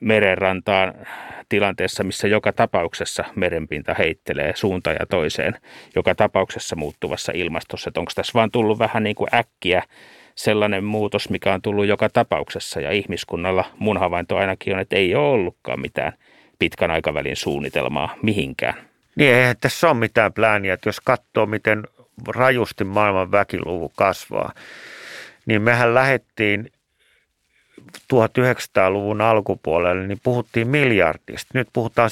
merenrantaan 0.00 0.94
tilanteessa, 1.48 2.04
missä 2.04 2.28
joka 2.28 2.52
tapauksessa 2.52 3.24
merenpinta 3.34 3.94
heittelee 3.98 4.52
suuntaan 4.56 4.96
ja 5.00 5.06
toiseen, 5.06 5.56
joka 5.96 6.14
tapauksessa 6.14 6.76
muuttuvassa 6.76 7.32
ilmastossa. 7.34 7.88
Että 7.88 8.00
onko 8.00 8.12
tässä 8.14 8.34
vaan 8.34 8.50
tullut 8.50 8.78
vähän 8.78 9.02
niin 9.02 9.16
kuin 9.16 9.34
äkkiä 9.34 9.82
sellainen 10.34 10.84
muutos, 10.84 11.30
mikä 11.30 11.54
on 11.54 11.62
tullut 11.62 11.86
joka 11.86 12.08
tapauksessa 12.08 12.80
ja 12.80 12.90
ihmiskunnalla 12.90 13.64
mun 13.78 13.98
havainto 13.98 14.36
ainakin 14.36 14.74
on, 14.74 14.80
että 14.80 14.96
ei 14.96 15.14
ole 15.14 15.28
ollutkaan 15.28 15.80
mitään 15.80 16.12
pitkän 16.58 16.90
aikavälin 16.90 17.36
suunnitelmaa 17.36 18.14
mihinkään. 18.22 18.93
Niin 19.16 19.34
eihän 19.34 19.56
tässä 19.60 19.88
ole 19.88 19.96
mitään 19.96 20.32
plääniä, 20.32 20.74
että 20.74 20.88
jos 20.88 21.00
katsoo 21.00 21.46
miten 21.46 21.82
rajusti 22.28 22.84
maailman 22.84 23.32
väkiluvu 23.32 23.92
kasvaa, 23.96 24.52
niin 25.46 25.62
mehän 25.62 25.94
lähettiin 25.94 26.72
1900-luvun 28.14 29.20
alkupuolelle, 29.20 30.06
niin 30.06 30.20
puhuttiin 30.22 30.68
miljardista. 30.68 31.50
Nyt 31.54 31.68
puhutaan 31.72 32.10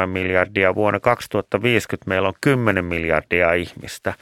7,7 0.00 0.06
miljardia. 0.06 0.74
Vuonna 0.74 1.00
2050 1.00 2.08
meillä 2.08 2.28
on 2.28 2.34
10 2.40 2.84
miljardia 2.84 3.52
ihmistä. 3.52 4.14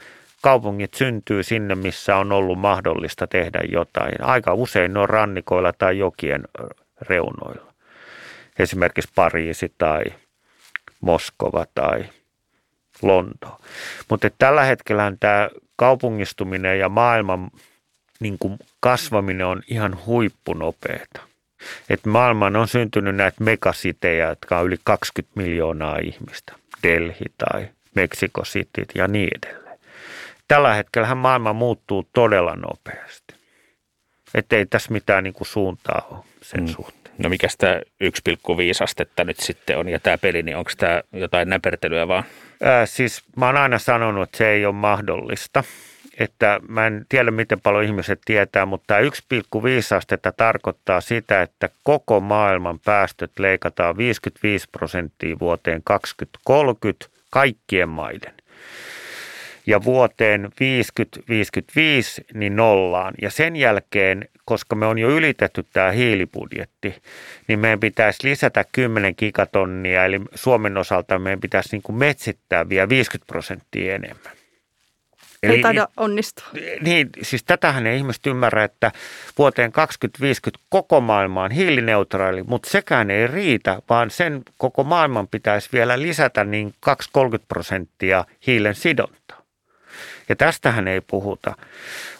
Kaupungit 0.42 0.94
syntyy 0.94 1.42
sinne, 1.42 1.74
missä 1.74 2.16
on 2.16 2.32
ollut 2.32 2.58
mahdollista 2.58 3.26
tehdä 3.26 3.60
jotain. 3.72 4.12
Aika 4.20 4.54
usein 4.54 4.92
ne 4.92 5.00
on 5.00 5.08
rannikoilla 5.08 5.72
tai 5.72 5.98
jokien 5.98 6.44
reunoilla. 7.00 7.72
Esimerkiksi 8.58 9.12
Pariisi 9.14 9.72
tai 9.78 10.02
Moskova 11.02 11.66
tai 11.74 12.04
Lonto. 13.02 13.60
Mutta 14.10 14.30
tällä 14.38 14.64
hetkellä 14.64 15.12
tämä 15.20 15.48
kaupungistuminen 15.76 16.78
ja 16.78 16.88
maailman 16.88 17.50
niin 18.20 18.36
kuin 18.38 18.58
kasvaminen 18.80 19.46
on 19.46 19.62
ihan 19.68 19.98
huippunopeeta. 20.06 21.20
Et 21.90 22.06
maailmaan 22.06 22.56
on 22.56 22.68
syntynyt 22.68 23.16
näitä 23.16 23.44
megasitejä, 23.44 24.28
jotka 24.28 24.58
on 24.58 24.66
yli 24.66 24.76
20 24.84 25.40
miljoonaa 25.40 25.98
ihmistä. 25.98 26.52
Delhi 26.82 27.24
tai 27.38 27.68
Mexico 27.94 28.42
City 28.42 28.84
ja 28.94 29.08
niin 29.08 29.28
edelleen. 29.38 29.78
Tällä 30.48 30.74
hetkellä 30.74 31.14
maailma 31.14 31.52
muuttuu 31.52 32.08
todella 32.12 32.56
nopeasti. 32.56 33.34
Että 34.34 34.56
ei 34.56 34.66
tässä 34.66 34.92
mitään 34.92 35.24
niin 35.24 35.34
kuin 35.34 35.48
suuntaa 35.48 36.06
ole 36.10 36.24
sen 36.42 36.60
mm. 36.60 36.66
suhteen. 36.66 37.01
No 37.18 37.28
mikä 37.28 37.48
tämä 37.58 37.80
1,5 38.04 38.10
astetta 38.82 39.24
nyt 39.24 39.40
sitten 39.40 39.78
on 39.78 39.88
ja 39.88 39.98
tämä 40.00 40.18
peli, 40.18 40.42
niin 40.42 40.56
onko 40.56 40.70
tämä 40.76 41.02
jotain 41.12 41.48
näpertelyä 41.48 42.08
vaan? 42.08 42.24
Ää, 42.62 42.86
siis 42.86 43.22
mä 43.36 43.46
oon 43.46 43.56
aina 43.56 43.78
sanonut, 43.78 44.22
että 44.22 44.38
se 44.38 44.50
ei 44.50 44.66
ole 44.66 44.74
mahdollista. 44.74 45.64
Että 46.18 46.60
mä 46.68 46.86
en 46.86 47.06
tiedä, 47.08 47.30
miten 47.30 47.60
paljon 47.60 47.84
ihmiset 47.84 48.20
tietää, 48.24 48.66
mutta 48.66 48.84
tämä 48.86 49.00
1,5 49.00 49.96
astetta 49.96 50.32
tarkoittaa 50.32 51.00
sitä, 51.00 51.42
että 51.42 51.68
koko 51.82 52.20
maailman 52.20 52.78
päästöt 52.78 53.38
leikataan 53.38 53.96
55 53.96 54.68
prosenttia 54.72 55.36
vuoteen 55.40 55.80
2030 55.84 57.06
kaikkien 57.30 57.88
maiden 57.88 58.32
ja 59.66 59.84
vuoteen 59.84 60.44
50-55 60.44 62.24
niin 62.34 62.56
nollaan. 62.56 63.14
Ja 63.22 63.30
sen 63.30 63.56
jälkeen, 63.56 64.28
koska 64.44 64.76
me 64.76 64.86
on 64.86 64.98
jo 64.98 65.10
ylitetty 65.10 65.66
tämä 65.72 65.90
hiilibudjetti, 65.90 66.94
niin 67.48 67.58
meidän 67.58 67.80
pitäisi 67.80 68.28
lisätä 68.28 68.64
10 68.72 69.14
gigatonnia, 69.18 70.04
eli 70.04 70.20
Suomen 70.34 70.76
osalta 70.76 71.18
meidän 71.18 71.40
pitäisi 71.40 71.68
niin 71.72 71.82
kuin 71.82 71.96
metsittää 71.96 72.68
vielä 72.68 72.88
50 72.88 73.26
prosenttia 73.26 73.94
enemmän. 73.94 74.32
Eli, 75.42 75.54
ei 75.54 75.62
taida 75.62 75.88
onnistua. 75.96 76.46
Niin, 76.80 77.10
siis 77.22 77.44
tätähän 77.44 77.86
ei 77.86 77.96
ihmiset 77.96 78.26
ymmärrä, 78.26 78.64
että 78.64 78.92
vuoteen 79.38 79.72
2050 79.72 80.64
koko 80.68 81.00
maailma 81.00 81.42
on 81.42 81.50
hiilineutraali, 81.50 82.42
mutta 82.42 82.70
sekään 82.70 83.10
ei 83.10 83.26
riitä, 83.26 83.82
vaan 83.88 84.10
sen 84.10 84.42
koko 84.58 84.84
maailman 84.84 85.28
pitäisi 85.28 85.68
vielä 85.72 86.02
lisätä 86.02 86.44
niin 86.44 86.74
2-30 86.90 86.92
prosenttia 87.48 88.24
hiilen 88.46 88.74
sidontaa. 88.74 89.41
Ja 90.28 90.36
tästähän 90.36 90.88
ei 90.88 91.00
puhuta. 91.00 91.54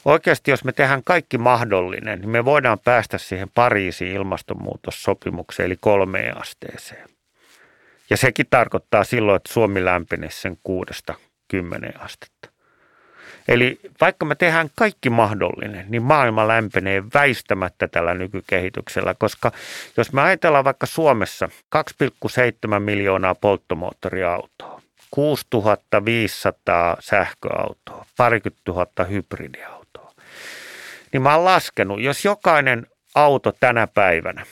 Oikeasti, 0.04 0.50
jos 0.50 0.64
me 0.64 0.72
tehdään 0.72 1.04
kaikki 1.04 1.38
mahdollinen, 1.38 2.20
niin 2.20 2.30
me 2.30 2.44
voidaan 2.44 2.78
päästä 2.78 3.18
siihen 3.18 3.50
Pariisin 3.54 4.08
ilmastonmuutossopimukseen, 4.08 5.66
eli 5.66 5.76
kolmeen 5.80 6.40
asteeseen. 6.40 7.08
Ja 8.10 8.16
sekin 8.16 8.46
tarkoittaa 8.50 9.04
silloin, 9.04 9.36
että 9.36 9.52
Suomi 9.52 9.84
lämpenisi 9.84 10.40
sen 10.40 10.58
kuudesta 10.62 11.14
kymmeneen 11.48 12.00
astetta. 12.00 12.48
Eli 13.48 13.80
vaikka 14.00 14.24
me 14.24 14.34
tehdään 14.34 14.70
kaikki 14.74 15.10
mahdollinen, 15.10 15.86
niin 15.88 16.02
maailma 16.02 16.48
lämpenee 16.48 17.02
väistämättä 17.14 17.88
tällä 17.88 18.14
nykykehityksellä, 18.14 19.14
koska 19.18 19.52
jos 19.96 20.12
me 20.12 20.22
ajatellaan 20.22 20.64
vaikka 20.64 20.86
Suomessa 20.86 21.48
2,7 21.76 22.80
miljoonaa 22.80 23.34
polttomoottoriautoa, 23.34 24.82
6500 25.14 26.96
sähköautoa, 27.00 28.06
parikymmentä 28.16 28.62
tuhatta 28.64 29.04
hybridiautoa. 29.04 30.12
Niin 31.12 31.22
mä 31.22 31.34
oon 31.34 31.44
laskenut, 31.44 32.02
jos 32.02 32.24
jokainen 32.24 32.86
auto 33.14 33.52
tänä 33.52 33.86
päivänä 33.86 34.46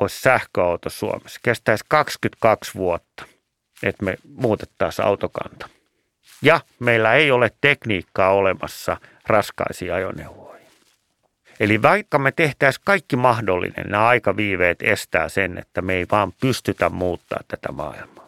olisi 0.00 0.20
sähköauto 0.20 0.90
Suomessa, 0.90 1.40
kestäisi 1.42 1.84
22 1.88 2.74
vuotta, 2.74 3.24
että 3.82 4.04
me 4.04 4.16
muutettaisiin 4.36 5.06
autokanta. 5.06 5.68
Ja 6.42 6.60
meillä 6.78 7.14
ei 7.14 7.30
ole 7.30 7.50
tekniikkaa 7.60 8.32
olemassa 8.32 8.96
raskaisiin 9.26 9.94
ajoneuvoihin. 9.94 10.66
Eli 11.60 11.82
vaikka 11.82 12.18
me 12.18 12.32
tehtäisiin 12.32 12.82
kaikki 12.84 13.16
mahdollinen, 13.16 13.86
nämä 13.86 14.06
aikaviiveet 14.06 14.82
estää 14.82 15.28
sen, 15.28 15.58
että 15.58 15.82
me 15.82 15.94
ei 15.94 16.06
vaan 16.10 16.32
pystytä 16.40 16.88
muuttaa 16.88 17.40
tätä 17.48 17.72
maailmaa. 17.72 18.21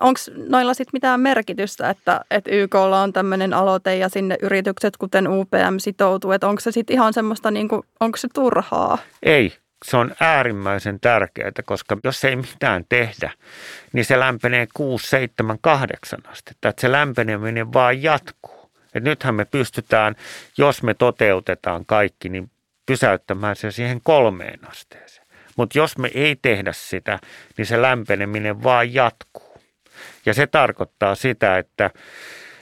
Onko 0.00 0.20
noilla 0.48 0.74
sitten 0.74 0.90
mitään 0.92 1.20
merkitystä, 1.20 1.90
että, 1.90 2.20
että 2.30 2.50
YKlla 2.50 3.02
on 3.02 3.12
tämmöinen 3.12 3.54
aloite 3.54 3.96
ja 3.96 4.08
sinne 4.08 4.36
yritykset, 4.42 4.96
kuten 4.96 5.28
UPM, 5.28 5.78
sitoutuu, 5.78 6.32
että 6.32 6.48
onko 6.48 6.60
se 6.60 6.72
sitten 6.72 6.94
ihan 6.94 7.12
semmoista, 7.12 7.50
niin 7.50 7.68
kuin, 7.68 7.82
onko 8.00 8.16
se 8.16 8.28
turhaa? 8.34 8.98
Ei, 9.22 9.52
se 9.84 9.96
on 9.96 10.14
äärimmäisen 10.20 11.00
tärkeää, 11.00 11.52
koska 11.64 11.96
jos 12.04 12.24
ei 12.24 12.36
mitään 12.36 12.84
tehdä, 12.88 13.30
niin 13.92 14.04
se 14.04 14.20
lämpenee 14.20 14.66
6, 14.74 15.08
7, 15.08 15.58
8 15.60 16.18
astetta. 16.26 16.68
Että 16.68 16.80
se 16.80 16.92
lämpeneminen 16.92 17.72
vaan 17.72 18.02
jatkuu. 18.02 18.70
Et 18.94 19.04
nythän 19.04 19.34
me 19.34 19.44
pystytään, 19.44 20.16
jos 20.58 20.82
me 20.82 20.94
toteutetaan 20.94 21.86
kaikki, 21.86 22.28
niin 22.28 22.50
pysäyttämään 22.86 23.56
se 23.56 23.70
siihen 23.70 24.00
kolmeen 24.02 24.68
asteeseen. 24.68 25.26
Mutta 25.56 25.78
jos 25.78 25.98
me 25.98 26.10
ei 26.14 26.36
tehdä 26.42 26.72
sitä, 26.72 27.18
niin 27.56 27.66
se 27.66 27.82
lämpeneminen 27.82 28.62
vaan 28.62 28.94
jatkuu. 28.94 29.53
Ja 30.26 30.34
se 30.34 30.46
tarkoittaa 30.46 31.14
sitä, 31.14 31.58
että 31.58 31.90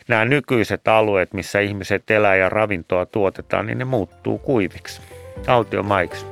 nämä 0.08 0.24
nykyiset 0.24 0.88
alueet, 0.88 1.34
missä 1.34 1.60
ihmiset 1.60 2.10
elää 2.10 2.36
ja 2.36 2.48
ravintoa 2.48 3.06
tuotetaan, 3.06 3.66
niin 3.66 3.78
ne 3.78 3.84
muuttuu 3.84 4.38
kuiviksi, 4.38 5.02
autiomaiksi. 5.46 6.26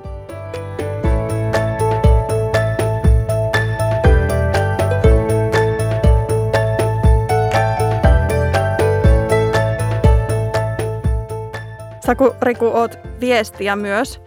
Sä 12.06 12.14
kun 12.14 12.34
Riku 12.42 12.66
oot 12.66 12.98
viestiä 13.20 13.76
myös, 13.76 14.22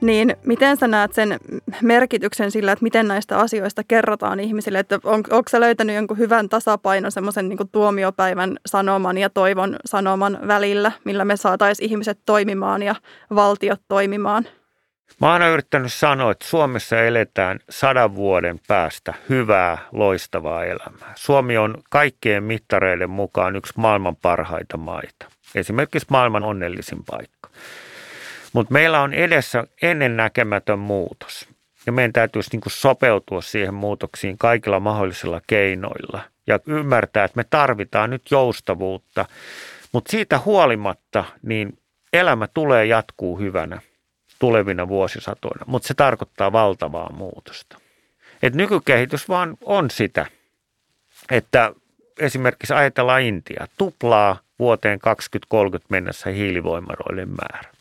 niin 0.00 0.36
miten 0.46 0.76
sä 0.76 0.88
näet 0.88 1.12
sen 1.12 1.40
merkityksen 1.82 2.50
sillä, 2.50 2.72
että 2.72 2.82
miten 2.82 3.08
näistä 3.08 3.38
asioista 3.38 3.82
kerrotaan 3.88 4.40
ihmisille? 4.40 4.78
Että 4.78 4.98
on, 5.04 5.24
onko 5.30 5.48
sä 5.50 5.60
löytänyt 5.60 5.96
jonkun 5.96 6.18
hyvän 6.18 6.48
tasapainon 6.48 7.12
semmoisen 7.12 7.48
niin 7.48 7.68
tuomiopäivän 7.72 8.56
sanoman 8.66 9.18
ja 9.18 9.30
toivon 9.30 9.76
sanoman 9.84 10.38
välillä, 10.46 10.92
millä 11.04 11.24
me 11.24 11.36
saataisiin 11.36 11.90
ihmiset 11.90 12.18
toimimaan 12.26 12.82
ja 12.82 12.94
valtiot 13.34 13.80
toimimaan? 13.88 14.46
Mä 15.20 15.32
oon 15.32 15.42
yrittänyt 15.42 15.92
sanoa, 15.92 16.30
että 16.30 16.46
Suomessa 16.46 17.02
eletään 17.02 17.58
sadan 17.70 18.14
vuoden 18.14 18.60
päästä 18.68 19.14
hyvää, 19.28 19.78
loistavaa 19.92 20.64
elämää. 20.64 21.12
Suomi 21.14 21.58
on 21.58 21.74
kaikkien 21.90 22.42
mittareiden 22.42 23.10
mukaan 23.10 23.56
yksi 23.56 23.72
maailman 23.76 24.16
parhaita 24.16 24.76
maita. 24.76 25.26
Esimerkiksi 25.54 26.06
maailman 26.10 26.44
onnellisin 26.44 27.04
paikka. 27.10 27.50
Mutta 28.58 28.72
meillä 28.72 29.00
on 29.00 29.14
edessä 29.14 29.64
ennennäkemätön 29.82 30.78
muutos. 30.78 31.48
Ja 31.86 31.92
meidän 31.92 32.12
täytyisi 32.12 32.50
niin 32.52 32.62
sopeutua 32.66 33.42
siihen 33.42 33.74
muutoksiin 33.74 34.38
kaikilla 34.38 34.80
mahdollisilla 34.80 35.40
keinoilla 35.46 36.20
ja 36.46 36.58
ymmärtää, 36.66 37.24
että 37.24 37.36
me 37.36 37.44
tarvitaan 37.44 38.10
nyt 38.10 38.22
joustavuutta. 38.30 39.26
Mutta 39.92 40.10
siitä 40.10 40.40
huolimatta, 40.44 41.24
niin 41.42 41.78
elämä 42.12 42.48
tulee 42.54 42.86
jatkuu 42.86 43.38
hyvänä 43.38 43.80
tulevina 44.38 44.88
vuosisatoina, 44.88 45.64
mutta 45.66 45.88
se 45.88 45.94
tarkoittaa 45.94 46.52
valtavaa 46.52 47.12
muutosta. 47.12 47.78
Et 48.42 48.54
nykykehitys 48.54 49.28
vaan 49.28 49.56
on 49.64 49.90
sitä, 49.90 50.26
että 51.30 51.72
esimerkiksi 52.20 52.74
ajatellaan 52.74 53.22
Intia, 53.22 53.66
tuplaa 53.78 54.40
vuoteen 54.58 54.98
2030 54.98 55.86
mennessä 55.90 56.30
hiilivoimaroiden 56.30 57.28
määrä. 57.28 57.77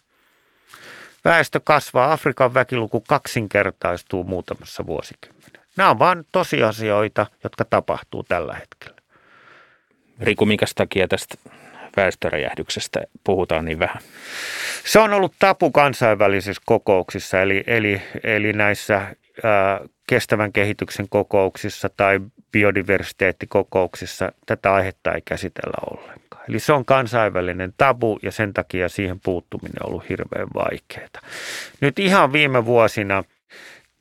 Väestö 1.27 1.61
kasvaa, 1.63 2.11
Afrikan 2.11 2.53
väkiluku 2.53 3.03
kaksinkertaistuu 3.07 4.23
muutamassa 4.23 4.85
vuosikymmenessä. 4.85 5.61
Nämä 5.77 5.89
on 5.89 5.99
vain 5.99 6.25
tosiasioita, 6.31 7.25
jotka 7.43 7.65
tapahtuu 7.65 8.23
tällä 8.23 8.53
hetkellä. 8.53 9.01
Riku, 10.19 10.45
minkä 10.45 10.65
takia 10.75 11.07
tästä 11.07 11.35
väestöräjähdyksestä 11.97 13.01
puhutaan 13.23 13.65
niin 13.65 13.79
vähän? 13.79 14.01
Se 14.85 14.99
on 14.99 15.13
ollut 15.13 15.33
tapu 15.39 15.71
kansainvälisissä 15.71 16.61
kokouksissa, 16.65 17.41
eli, 17.41 17.63
eli, 17.67 18.01
eli 18.23 18.53
näissä 18.53 18.95
ää, 18.95 19.79
kestävän 20.07 20.53
kehityksen 20.53 21.09
kokouksissa 21.09 21.89
tai 21.97 22.19
biodiversiteettikokouksissa 22.51 24.31
tätä 24.45 24.73
aihetta 24.73 25.13
ei 25.13 25.21
käsitellä 25.25 25.77
ollenkaan. 25.91 26.26
Eli 26.49 26.59
se 26.59 26.73
on 26.73 26.85
kansainvälinen 26.85 27.73
tabu 27.77 28.19
ja 28.23 28.31
sen 28.31 28.53
takia 28.53 28.89
siihen 28.89 29.19
puuttuminen 29.19 29.83
on 29.83 29.89
ollut 29.89 30.09
hirveän 30.09 30.47
vaikeaa. 30.53 31.07
Nyt 31.81 31.99
ihan 31.99 32.33
viime 32.33 32.65
vuosina 32.65 33.23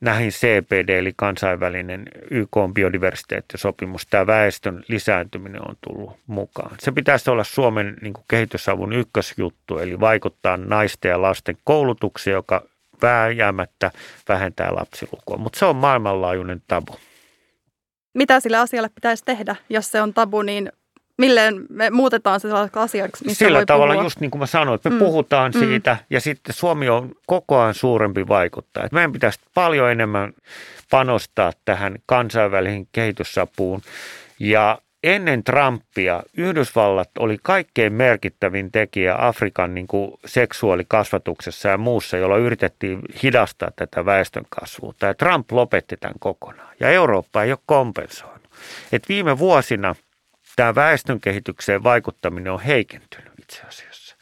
näihin 0.01 0.31
CPD 0.31 0.89
eli 0.89 1.13
kansainvälinen 1.15 2.05
YK 2.31 2.51
biodiversiteettisopimus, 2.73 4.07
tämä 4.07 4.27
väestön 4.27 4.83
lisääntyminen 4.87 5.69
on 5.69 5.75
tullut 5.81 6.17
mukaan. 6.27 6.75
Se 6.79 6.91
pitäisi 6.91 7.29
olla 7.29 7.43
Suomen 7.43 7.97
niin 8.01 8.13
kuin 8.13 8.25
kehitysavun 8.27 8.93
ykkösjuttu, 8.93 9.79
eli 9.79 9.99
vaikuttaa 9.99 10.57
naisten 10.57 11.09
ja 11.09 11.21
lasten 11.21 11.57
koulutukseen, 11.63 12.33
joka 12.33 12.61
vääjäämättä 13.01 13.91
vähentää 14.29 14.75
lapsilukua, 14.75 15.37
mutta 15.37 15.59
se 15.59 15.65
on 15.65 15.75
maailmanlaajuinen 15.75 16.61
tabu. 16.67 16.95
Mitä 18.13 18.39
sille 18.39 18.57
asialle 18.57 18.89
pitäisi 18.89 19.25
tehdä, 19.25 19.55
jos 19.69 19.91
se 19.91 20.01
on 20.01 20.13
tabu, 20.13 20.41
niin 20.41 20.71
milleen 21.17 21.65
me 21.69 21.89
muutetaan 21.89 22.39
se 22.39 22.47
asiaksi, 22.73 23.25
missä 23.25 23.45
Sillä 23.45 23.57
voi 23.57 23.65
tavalla, 23.65 23.93
puhua. 23.93 24.05
just 24.05 24.19
niin 24.19 24.31
kuin 24.31 24.39
mä 24.39 24.45
sanoin, 24.45 24.75
että 24.75 24.89
me 24.89 24.95
mm. 24.95 24.99
puhutaan 24.99 25.51
mm. 25.55 25.59
siitä 25.59 25.97
ja 26.09 26.21
sitten 26.21 26.55
Suomi 26.55 26.89
on 26.89 27.11
koko 27.25 27.59
ajan 27.59 27.73
suurempi 27.73 28.27
vaikuttaja. 28.27 28.89
Meidän 28.91 29.11
pitäisi 29.11 29.39
paljon 29.53 29.91
enemmän 29.91 30.33
panostaa 30.89 31.51
tähän 31.65 31.95
kansainväliseen 32.05 32.87
kehitysapuun 32.91 33.81
ja 34.39 34.77
ennen 35.03 35.43
Trumpia 35.43 36.23
Yhdysvallat 36.37 37.09
oli 37.19 37.37
kaikkein 37.43 37.93
merkittävin 37.93 38.71
tekijä 38.71 39.15
Afrikan 39.17 39.75
niin 39.75 39.87
kuin 39.87 40.11
seksuaalikasvatuksessa 40.25 41.69
ja 41.69 41.77
muussa, 41.77 42.17
jolla 42.17 42.37
yritettiin 42.37 42.99
hidastaa 43.23 43.71
tätä 43.75 44.05
väestönkasvua. 44.05 44.93
Ja 45.01 45.13
Trump 45.13 45.51
lopetti 45.51 45.97
tämän 45.97 46.19
kokonaan 46.19 46.75
ja 46.79 46.89
Eurooppa 46.89 47.43
ei 47.43 47.51
ole 47.51 47.59
kompensoinut. 47.65 48.41
Et 48.91 49.09
viime 49.09 49.39
vuosina 49.39 49.95
tämä 50.57 50.75
väestönkehitykseen 50.75 51.83
vaikuttaminen 51.83 52.53
on 52.53 52.61
heikentynyt 52.61 53.33
itse 53.41 53.61
asiassa. 53.67 54.15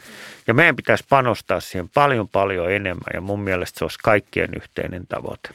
Ja 0.48 0.54
meidän 0.54 0.76
pitäisi 0.76 1.06
panostaa 1.10 1.60
siihen 1.60 1.90
paljon 1.90 2.30
paljon 2.30 2.72
enemmän 2.72 3.12
ja 3.14 3.22
mun 3.22 3.40
mielestä 3.40 3.80
se 3.80 3.86
olisi 3.86 4.00
kaikkien 4.04 4.50
yhteinen 4.56 5.08
tavoite. 5.08 5.50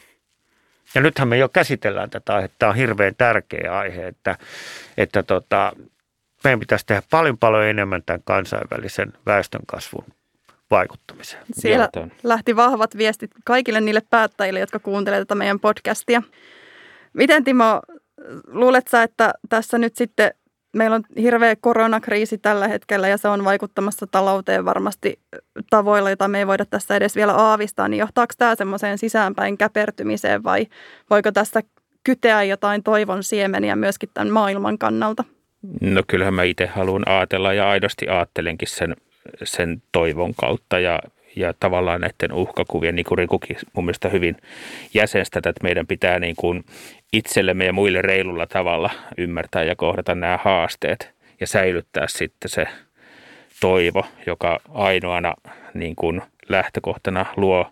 Ja 0.95 1.01
nythän 1.01 1.29
me 1.29 1.39
jo 1.39 1.49
käsitellään 1.49 2.11
tätä 2.11 2.35
aihetta. 2.35 2.57
Tämä 2.59 2.71
on 2.71 2.77
hirveän 2.77 3.15
tärkeä 3.15 3.79
aihe, 3.79 4.07
että, 4.07 4.39
että 4.97 5.23
tota, 5.23 5.73
meidän 6.45 6.61
pitäisi 6.61 6.87
tehdä 6.87 7.03
paljon 7.11 7.39
paljon 7.39 7.65
enemmän 7.65 8.03
tämän 8.07 8.23
kansainvälisen 8.25 9.13
väestönkasvun 9.27 10.05
vaikuttamiseen. 10.71 11.43
Siellä 11.53 11.89
lähti 12.23 12.57
vahvat 12.57 12.97
viestit 12.97 13.31
kaikille 13.45 13.81
niille 13.81 14.03
päättäjille, 14.11 14.61
jotka 14.61 14.79
kuuntelevat 14.79 15.29
tätä 15.29 15.35
meidän 15.35 15.61
podcastia. 15.61 16.23
Miten 17.13 17.45
Timo, 17.45 17.81
luulet 18.47 18.89
sä, 18.89 19.03
että 19.03 19.35
tässä 19.49 19.79
nyt 19.79 19.97
sitten 19.97 20.31
meillä 20.73 20.97
on 20.97 21.05
hirveä 21.17 21.57
koronakriisi 21.57 22.39
tällä 22.39 22.69
hetkellä 22.69 23.09
ja 23.09 23.17
se 23.17 23.29
on 23.29 23.45
vaikuttamassa 23.45 24.07
talouteen 24.07 24.65
varmasti 24.65 25.19
tavoilla, 25.71 26.11
joita 26.11 26.29
me 26.29 26.39
ei 26.39 26.47
voida 26.47 26.65
tässä 26.65 26.97
edes 26.97 27.17
vielä 27.17 27.35
aavistaa, 27.35 27.89
niin 27.89 27.99
johtaako 27.99 28.35
tämä 28.39 28.55
semmoiseen 28.55 28.99
sisäänpäin 28.99 29.59
käpertymiseen 29.59 30.45
vai 30.45 30.67
voiko 31.11 31.33
tässä 31.33 31.63
kyteä 32.05 32.43
jotain 32.43 32.83
toivon 32.83 33.25
siemeniä 33.25 33.77
myöskin 33.77 34.09
tämän 34.15 34.33
maailman 34.33 34.79
kannalta? 34.79 35.25
No 35.81 36.03
kyllähän 36.07 36.35
mä 36.35 36.43
itse 36.43 36.67
haluan 36.67 37.03
ajatella 37.07 37.53
ja 37.53 37.71
aidosti 37.71 38.09
ajattelenkin 38.09 38.69
sen, 38.69 38.97
sen 39.43 39.83
toivon 39.93 40.35
kautta 40.35 40.81
ja, 40.81 41.01
ja 41.37 41.55
tavallaan 41.61 42.01
näiden 42.01 42.33
uhkakuvien, 42.33 42.97
niin 42.97 43.05
kuin 43.05 43.19
Rikukin 43.19 43.57
mun 43.73 43.85
mielestä 43.85 44.09
hyvin 44.09 44.37
jäsenstä, 44.95 45.39
että 45.39 45.53
meidän 45.63 45.87
pitää 45.87 46.19
niin 46.19 46.37
kuin 46.37 46.65
itsellemme 47.13 47.65
ja 47.65 47.73
muille 47.73 48.03
reilulla 48.03 48.47
tavalla 48.47 48.91
ymmärtää 49.19 49.65
ja 49.65 49.77
kohdata 49.77 50.15
nämä 50.15 50.39
haasteet 50.45 51.15
ja 51.41 51.47
säilyttää 51.47 52.09
sitten 52.09 52.51
se 52.51 52.67
toivo, 53.61 54.07
joka 54.27 54.61
ainoana 54.69 55.35
niin 55.75 55.97
kuin 55.97 56.23
lähtökohtana 56.49 57.27
luo 57.37 57.67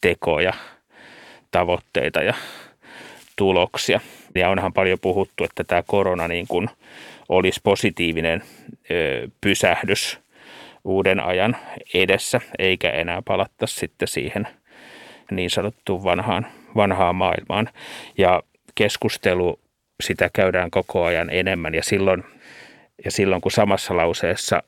tekoja, 0.00 0.52
tavoitteita 1.50 2.22
ja 2.22 2.34
tuloksia. 3.36 4.00
Ja 4.34 4.50
onhan 4.50 4.72
paljon 4.72 4.98
puhuttu, 4.98 5.44
että 5.44 5.64
tämä 5.64 5.82
korona 5.86 6.28
niin 6.28 6.46
kuin 6.48 6.68
olisi 7.28 7.60
positiivinen 7.62 8.42
ö, 8.90 9.28
pysähdys 9.40 10.20
uuden 10.84 11.20
ajan 11.20 11.56
edessä, 11.94 12.40
eikä 12.58 12.90
enää 12.90 13.22
palatta 13.24 13.66
sitten 13.66 14.08
siihen 14.08 14.48
niin 15.30 15.50
sanottuun 15.50 16.04
vanhaan, 16.04 16.46
vanhaan 16.76 17.16
maailmaan. 17.16 17.68
Ja 18.18 18.42
keskustelu, 18.74 19.60
sitä 20.02 20.30
käydään 20.32 20.70
koko 20.70 21.04
ajan 21.04 21.30
enemmän 21.30 21.74
ja 21.74 21.82
silloin, 21.82 22.24
ja 23.04 23.10
silloin 23.10 23.40
kun 23.40 23.52
samassa 23.52 23.96
lauseessa 23.96 24.62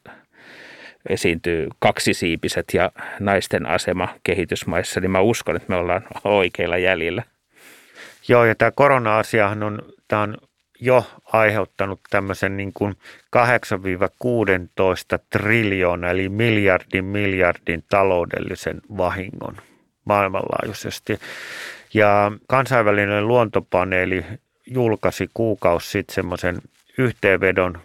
esiintyy 1.08 1.68
kaksisiipiset 1.78 2.66
ja 2.74 2.92
naisten 3.20 3.66
asema 3.66 4.08
kehitysmaissa, 4.24 5.00
niin 5.00 5.10
mä 5.10 5.20
uskon, 5.20 5.56
että 5.56 5.68
me 5.68 5.76
ollaan 5.76 6.04
oikeilla 6.24 6.78
jäljillä. 6.78 7.22
Joo, 8.28 8.44
ja 8.44 8.54
tämä 8.54 8.70
korona-asiahan 8.70 9.62
on, 9.62 9.82
tämä 10.08 10.22
on 10.22 10.36
jo 10.80 11.06
aiheuttanut 11.24 12.00
tämmöisen 12.10 12.56
niin 12.56 12.72
kuin 12.72 12.94
8-16 13.36 13.38
triljoona 15.30 16.10
eli 16.10 16.28
miljardin 16.28 17.04
miljardin 17.04 17.84
taloudellisen 17.88 18.80
vahingon 18.96 19.56
maailmanlaajuisesti. 20.04 21.18
Ja 21.94 22.32
kansainvälinen 22.46 23.28
luontopaneeli 23.28 24.24
julkaisi 24.66 25.30
kuukausi 25.34 25.90
sitten 25.90 26.14
semmoisen 26.14 26.58
yhteenvedon 26.98 27.78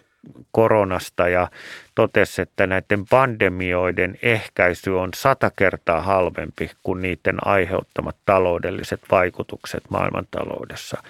koronasta 0.52 1.28
ja 1.28 1.48
totesi, 1.94 2.42
että 2.42 2.66
näiden 2.66 3.06
pandemioiden 3.10 4.18
ehkäisy 4.22 4.90
on 4.90 5.10
sata 5.14 5.50
kertaa 5.56 6.00
halvempi 6.00 6.70
kuin 6.82 7.02
niiden 7.02 7.46
aiheuttamat 7.46 8.16
taloudelliset 8.26 9.00
vaikutukset 9.10 9.82
maailmantaloudessa. 9.90 11.02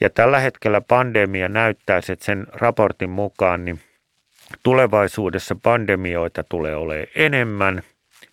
Ja 0.00 0.10
tällä 0.10 0.40
hetkellä 0.40 0.80
pandemia 0.80 1.48
näyttäisi, 1.48 2.12
että 2.12 2.24
sen 2.24 2.46
raportin 2.52 3.10
mukaan 3.10 3.64
niin 3.64 3.80
tulevaisuudessa 4.62 5.56
pandemioita 5.62 6.44
tulee 6.44 6.76
olemaan 6.76 7.06
enemmän, 7.14 7.82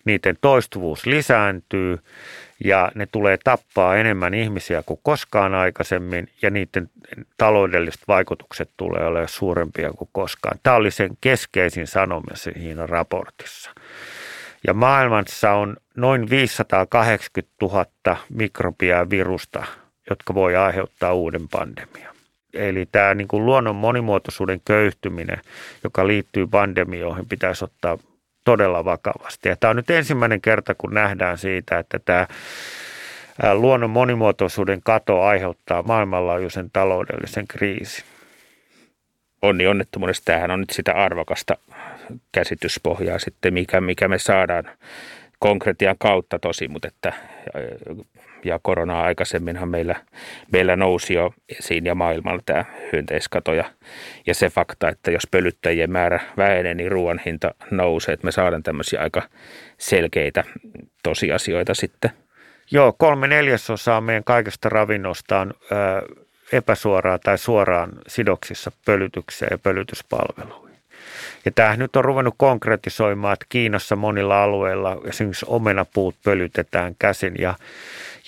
niiden 0.04 0.38
toistuvuus 0.40 1.06
lisääntyy 1.06 1.98
ja 2.64 2.92
ne 2.94 3.06
tulee 3.06 3.38
tappaa 3.44 3.96
enemmän 3.96 4.34
ihmisiä 4.34 4.82
kuin 4.82 5.00
koskaan 5.02 5.54
aikaisemmin 5.54 6.28
ja 6.42 6.50
niiden 6.50 6.90
taloudelliset 7.36 8.00
vaikutukset 8.08 8.70
tulee 8.76 9.06
olemaan 9.06 9.28
suurempia 9.28 9.92
kuin 9.92 10.08
koskaan. 10.12 10.58
Tämä 10.62 10.76
oli 10.76 10.90
sen 10.90 11.10
keskeisin 11.20 11.86
sanoma 11.86 12.34
siinä 12.34 12.86
raportissa. 12.86 13.70
Ja 14.66 14.74
maailmassa 14.74 15.52
on 15.52 15.76
noin 15.96 16.30
580 16.30 17.54
000 17.62 17.86
mikrobia 18.30 18.96
ja 18.96 19.10
virusta, 19.10 19.64
jotka 20.10 20.34
voi 20.34 20.56
aiheuttaa 20.56 21.14
uuden 21.14 21.48
pandemian. 21.48 22.14
Eli 22.54 22.88
tämä 22.92 23.14
niin 23.14 23.28
kuin 23.28 23.46
luonnon 23.46 23.76
monimuotoisuuden 23.76 24.60
köyhtyminen, 24.64 25.40
joka 25.84 26.06
liittyy 26.06 26.46
pandemioihin, 26.46 27.28
pitäisi 27.28 27.64
ottaa 27.64 27.98
todella 28.48 28.84
vakavasti. 28.84 29.48
Ja 29.48 29.56
tämä 29.56 29.70
on 29.70 29.76
nyt 29.76 29.90
ensimmäinen 29.90 30.40
kerta, 30.40 30.74
kun 30.74 30.94
nähdään 30.94 31.38
siitä, 31.38 31.78
että 31.78 31.98
tämä 31.98 32.26
luonnon 33.54 33.90
monimuotoisuuden 33.90 34.80
kato 34.84 35.22
aiheuttaa 35.22 35.82
maailmanlaajuisen 35.82 36.70
taloudellisen 36.70 37.48
kriisin. 37.48 38.04
Onni 39.42 39.66
onnettomuudesta. 39.66 40.24
Tämähän 40.24 40.50
on 40.50 40.60
nyt 40.60 40.70
sitä 40.70 40.92
arvokasta 40.92 41.56
käsityspohjaa 42.32 43.18
sitten, 43.18 43.54
mikä, 43.54 43.80
mikä 43.80 44.08
me 44.08 44.18
saadaan 44.18 44.64
konkretian 45.38 45.96
kautta 45.98 46.38
tosi, 46.38 46.68
mutta 46.68 46.88
että 46.88 47.12
ja 48.44 48.60
aikaisemminhan 49.02 49.68
meillä, 49.68 49.94
meillä 50.52 50.76
nousi 50.76 51.14
jo 51.14 51.34
esiin 51.58 51.86
ja 51.86 51.94
maailmalla 51.94 52.42
tämä 52.46 52.64
hyönteiskato 52.92 53.54
ja, 53.54 53.64
ja 54.26 54.34
se 54.34 54.50
fakta, 54.50 54.88
että 54.88 55.10
jos 55.10 55.26
pölyttäjien 55.30 55.90
määrä 55.90 56.20
vähenee, 56.36 56.74
niin 56.74 56.92
ruoan 56.92 57.20
hinta 57.26 57.54
nousee, 57.70 58.12
että 58.12 58.24
me 58.24 58.32
saadaan 58.32 58.62
tämmöisiä 58.62 59.00
aika 59.00 59.22
selkeitä 59.78 60.44
tosiasioita 61.02 61.74
sitten. 61.74 62.10
Joo, 62.70 62.94
kolme 62.98 63.26
neljäsosaa 63.26 64.00
meidän 64.00 64.24
kaikesta 64.24 64.68
ravinnosta 64.68 65.40
on 65.40 65.54
ö, 65.72 65.74
epäsuoraan 66.52 67.20
tai 67.24 67.38
suoraan 67.38 67.92
sidoksissa 68.06 68.72
pölytykseen 68.84 69.48
ja 69.50 69.58
pölytyspalveluihin. 69.58 70.78
Ja 71.44 71.52
tämä 71.54 71.76
nyt 71.76 71.96
on 71.96 72.04
ruvennut 72.04 72.34
konkretisoimaan, 72.36 73.32
että 73.32 73.46
Kiinassa 73.48 73.96
monilla 73.96 74.42
alueilla 74.42 74.96
esimerkiksi 75.04 75.46
omenapuut 75.48 76.16
pölytetään 76.24 76.94
käsin 76.98 77.34
ja 77.38 77.54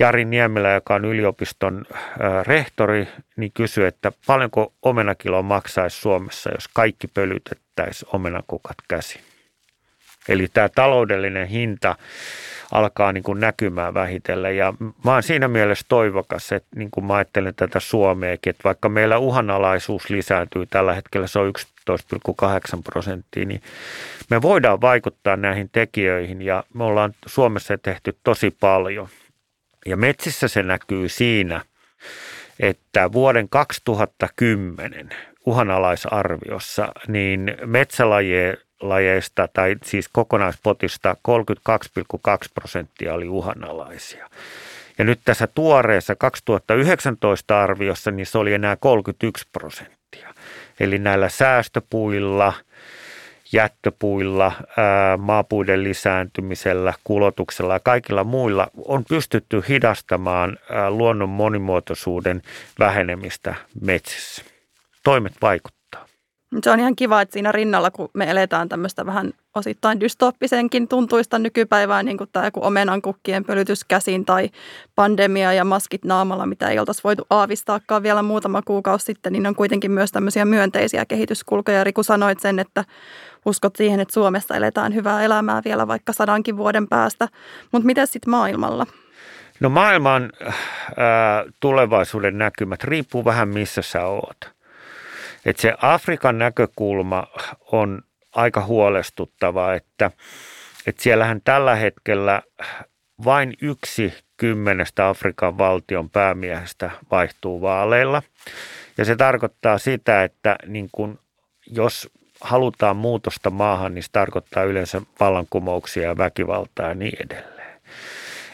Jari 0.01 0.25
Niemelä, 0.25 0.73
joka 0.73 0.95
on 0.95 1.05
yliopiston 1.05 1.85
rehtori, 2.47 3.09
niin 3.37 3.53
kysyi, 3.53 3.87
että 3.87 4.13
paljonko 4.27 4.73
omenakilo 4.83 5.43
maksaisi 5.43 6.01
Suomessa, 6.01 6.51
jos 6.51 6.69
kaikki 6.69 7.07
pölytettäisiin 7.07 8.09
omenakukat 8.13 8.77
käsin. 8.89 9.21
Eli 10.29 10.49
tämä 10.55 10.69
taloudellinen 10.69 11.47
hinta 11.47 11.97
alkaa 12.73 13.13
niin 13.13 13.23
kuin 13.23 13.41
näkymään 13.41 13.95
vähitellen. 13.95 14.57
Ja 14.57 14.75
mä 15.05 15.13
oon 15.13 15.23
siinä 15.23 15.49
mielessä 15.49 15.85
toivokas, 15.89 16.53
että 16.53 16.69
niin 16.77 16.91
kuin 16.91 17.05
mä 17.05 17.15
ajattelen 17.15 17.55
tätä 17.55 17.81
Suomeakin, 17.81 18.51
että 18.51 18.65
vaikka 18.65 18.89
meillä 18.89 19.19
uhanalaisuus 19.19 20.11
lisääntyy 20.11 20.67
tällä 20.67 20.95
hetkellä, 20.95 21.27
se 21.27 21.39
on 21.39 21.53
11,8 21.91 22.83
prosenttia, 22.85 23.45
niin 23.45 23.63
me 24.31 24.43
voidaan 24.43 24.81
vaikuttaa 24.81 25.37
näihin 25.37 25.69
tekijöihin 25.73 26.43
ja 26.43 26.65
me 26.75 26.85
ollaan 26.85 27.15
Suomessa 27.27 27.79
tehty 27.79 28.17
tosi 28.25 28.57
paljon– 28.61 29.09
ja 29.87 29.97
metsissä 29.97 30.49
se 30.49 30.63
näkyy 30.63 31.09
siinä, 31.09 31.61
että 32.61 33.13
vuoden 33.13 33.49
2010 33.49 35.11
uhanalaisarviossa 35.47 36.89
niin 37.09 37.57
metsälajeista 37.67 39.49
tai 39.53 39.77
siis 39.85 40.09
kokonaispotista 40.13 41.17
32,2 41.29 42.49
prosenttia 42.55 43.15
oli 43.15 43.29
uhanalaisia. 43.29 44.31
Ja 44.99 45.05
nyt 45.05 45.21
tässä 45.25 45.47
tuoreessa 45.47 46.15
2019 46.15 47.63
arviossa 47.63 48.11
niin 48.11 48.27
se 48.27 48.39
oli 48.39 48.55
enää 48.55 48.77
31 48.77 49.49
prosenttia. 49.53 50.35
Eli 50.81 50.99
näillä 50.99 51.29
säästöpuilla– 51.29 52.53
jättöpuilla, 53.53 54.53
maapuiden 55.19 55.85
lisääntymisellä, 55.85 56.95
kulotuksella 57.05 57.73
ja 57.73 57.81
kaikilla 57.81 58.25
muilla 58.25 58.69
on 58.85 59.05
pystytty 59.09 59.63
hidastamaan 59.69 60.57
luonnon 60.89 61.29
monimuotoisuuden 61.29 62.43
vähenemistä 62.79 63.55
metsissä. 63.81 64.43
toimet 65.05 65.33
vaikuttaa. 65.43 65.80
Se 66.63 66.71
on 66.71 66.81
ihan 66.81 66.97
kiva, 66.97 67.21
että 67.21 67.33
siinä 67.33 67.53
rinnalla, 67.53 67.91
kun 67.91 68.09
me 68.15 68.31
eletään 68.31 68.69
tämmöistä 68.69 69.07
vähän 69.07 69.33
osittain 69.55 70.01
dystoppisenkin 70.01 70.89
tuntuista 70.89 71.39
nykypäivää, 71.39 72.03
niin 72.03 72.19
kuin 72.19 72.31
tämä 72.33 72.45
joku 72.45 72.65
omenankukkien 72.65 73.45
pölytys 73.45 73.85
käsin 73.85 74.25
tai 74.25 74.51
pandemia 74.95 75.53
ja 75.53 75.65
maskit 75.65 76.05
naamalla, 76.05 76.47
mitä 76.47 76.69
ei 76.69 76.79
oltaisi 76.79 77.05
voitu 77.05 77.27
aavistaakaan 77.31 78.03
vielä 78.03 78.23
muutama 78.23 78.63
kuukausi 78.63 79.05
sitten, 79.05 79.33
niin 79.33 79.47
on 79.47 79.55
kuitenkin 79.55 79.91
myös 79.91 80.13
tämmöisiä 80.13 80.45
myönteisiä 80.45 81.07
kehityskulkuja. 81.07 81.85
Riku 81.85 82.03
sanoit 82.03 82.41
sen, 82.41 82.59
että 82.59 82.85
uskot 83.47 83.77
siihen, 83.77 84.01
että 84.01 84.15
Suomessa 84.15 84.57
eletään 84.57 84.95
hyvää 84.95 85.23
elämää 85.23 85.63
vielä 85.65 85.89
vaikka 85.89 86.13
sadankin 86.13 86.57
vuoden 86.57 86.89
päästä. 86.89 87.29
Mutta 87.73 87.87
miten 87.87 88.07
sitten 88.07 88.31
maailmalla? 88.31 88.87
No 89.61 89.69
maailman 89.69 90.33
äh, 90.47 90.55
tulevaisuuden 91.61 92.39
näkymät 92.39 92.85
riippuu 92.85 93.25
vähän 93.25 93.49
missä 93.49 93.83
sä 93.83 94.07
oot. 94.07 94.60
Et 95.45 95.59
se 95.59 95.75
Afrikan 95.83 96.39
näkökulma 96.39 97.27
on 97.73 98.03
aika 98.35 98.65
huolestuttava, 98.65 99.75
että, 99.75 100.11
että 100.87 101.03
siellähän 101.03 101.41
tällä 101.45 101.75
hetkellä 101.75 102.43
vain 103.25 103.55
yksi 103.63 104.15
kymmenestä 104.37 105.09
Afrikan 105.09 105.59
valtion 105.59 106.11
päämiehestä 106.11 106.91
vaihtuu 107.11 107.61
vaaleilla. 107.61 108.23
Ja 108.99 109.05
se 109.05 109.17
tarkoittaa 109.17 109.79
sitä, 109.79 110.25
että 110.25 110.57
niin 110.67 110.89
kun, 110.93 111.19
jos 111.67 112.11
halutaan 112.41 112.97
muutosta 112.97 113.51
maahan, 113.51 113.95
niin 113.95 114.03
se 114.03 114.09
tarkoittaa 114.13 114.65
yleensä 114.65 115.03
vallankumouksia 115.21 116.03
ja 116.03 116.17
väkivaltaa 116.17 116.89
ja 116.89 116.95
niin 116.95 117.17
edelleen. 117.25 117.81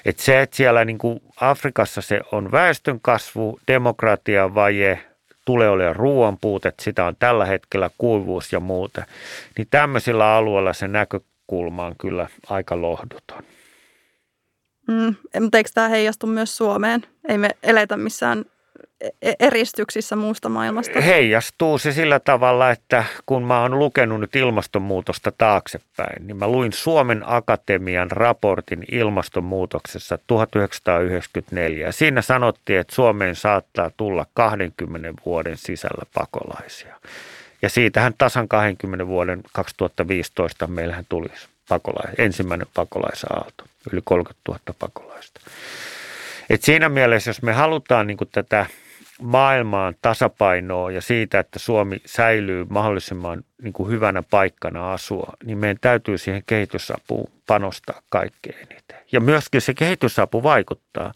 Et 0.05 0.18
se, 0.18 0.42
että 0.42 0.57
siellä 0.57 0.85
niin 0.85 0.99
kuin 0.99 1.20
Afrikassa 1.40 2.01
se 2.03 2.20
on 2.33 2.53
väestön 2.53 3.01
kasvu, 3.01 3.61
demokratian 3.68 4.55
vaje, 4.55 5.05
tulee 5.46 5.70
olemaan 5.70 5.96
ruoan 5.96 6.38
puute, 6.38 6.72
sitä 6.80 7.04
on 7.04 7.16
tällä 7.18 7.44
hetkellä 7.44 7.90
kuivuus 7.98 8.52
ja 8.52 8.61
muuta, 8.61 9.04
niin 9.59 9.68
tämmöisillä 9.70 10.35
alueilla 10.35 10.72
se 10.72 10.88
näkökulma 10.88 11.87
on 11.87 11.94
kyllä 11.98 12.26
aika 12.50 12.82
lohduton. 12.82 13.42
Mm, 14.88 15.14
mutta 15.40 15.59
eikö 15.59 15.70
tämä 15.74 15.88
heijastu 15.88 16.26
myös 16.26 16.56
Suomeen? 16.56 17.02
Ei 17.28 17.38
me 17.38 17.50
eletä 17.62 17.96
missään 17.96 18.44
eristyksissä 19.40 20.16
muusta 20.16 20.48
maailmasta? 20.48 21.00
Heijastuu 21.00 21.78
se 21.78 21.92
sillä 21.92 22.20
tavalla, 22.20 22.70
että 22.70 23.04
kun 23.26 23.42
mä 23.42 23.62
oon 23.62 23.78
lukenut 23.78 24.20
nyt 24.20 24.37
ilmastonmuutosta 24.37 25.32
taaksepäin, 25.38 26.26
niin 26.26 26.37
mä 26.37 26.48
luin 26.48 26.72
Suomen 26.72 27.22
Akatemian 27.26 28.11
raportin 28.11 28.85
ilmastonmuutoksessa 28.92 30.18
1994. 30.26 31.92
Siinä 31.92 32.22
sanottiin, 32.22 32.78
että 32.80 32.94
Suomeen 32.94 33.37
saattaa 33.37 33.90
tulla 33.96 34.26
20 34.35 35.12
vuoden 35.26 35.56
sisällä 35.56 36.02
pakolaisia. 36.14 36.96
Ja 37.62 37.68
siitähän 37.68 38.14
tasan 38.18 38.48
20 38.48 39.06
vuoden 39.06 39.40
2015 39.52 40.66
meillähän 40.66 41.06
tuli 41.09 41.28
pakolais, 41.68 42.14
ensimmäinen 42.18 42.66
pakolaisaalto, 42.74 43.64
yli 43.92 44.00
30 44.04 44.40
000 44.48 44.61
pakolaista. 44.78 45.40
Et 46.50 46.62
siinä 46.62 46.88
mielessä, 46.88 47.30
jos 47.30 47.42
me 47.42 47.52
halutaan 47.52 48.06
niin 48.06 48.18
tätä 48.32 48.66
maailmaan 49.22 49.94
tasapainoa 50.02 50.90
ja 50.90 51.00
siitä, 51.00 51.38
että 51.38 51.59
Suomi 51.59 52.00
säilyy 52.07 52.66
mahdollisimman 52.68 53.44
niin 53.62 53.72
kuin 53.72 53.90
hyvänä 53.90 54.22
paikkana 54.31 54.92
asua, 54.92 55.33
niin 55.44 55.59
meidän 55.59 55.79
täytyy 55.81 56.18
siihen 56.18 56.42
kehitysapuun 56.46 57.31
panostaa 57.46 58.02
kaikkein 58.09 58.57
eniten. 58.57 58.98
Ja 59.12 59.20
myöskin 59.20 59.61
se 59.61 59.74
kehitysapu 59.74 60.42
vaikuttaa. 60.42 61.12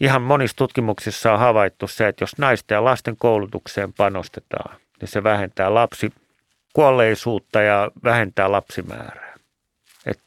Ihan 0.00 0.22
monissa 0.22 0.56
tutkimuksissa 0.56 1.32
on 1.32 1.38
havaittu 1.38 1.88
se, 1.88 2.08
että 2.08 2.22
jos 2.22 2.38
naisten 2.38 2.76
ja 2.76 2.84
lasten 2.84 3.16
koulutukseen 3.16 3.92
panostetaan, 3.92 4.76
niin 5.00 5.08
se 5.08 5.22
vähentää 5.22 5.74
lapsikuolleisuutta 5.74 7.62
ja 7.62 7.90
vähentää 8.04 8.52
lapsimäärää. 8.52 9.36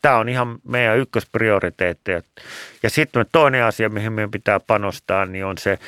Tämä 0.02 0.18
on 0.18 0.30
ihan 0.30 0.60
meidän 0.64 0.98
ykkösprioriteetti. 0.98 2.12
Ja 2.84 2.90
sitten 2.90 3.26
toinen 3.32 3.64
asia, 3.64 3.90
mihin 3.90 4.14
meidän 4.14 4.32
pitää 4.32 4.60
panostaa, 4.60 5.26
niin 5.26 5.46
on 5.46 5.58
se 5.58 5.80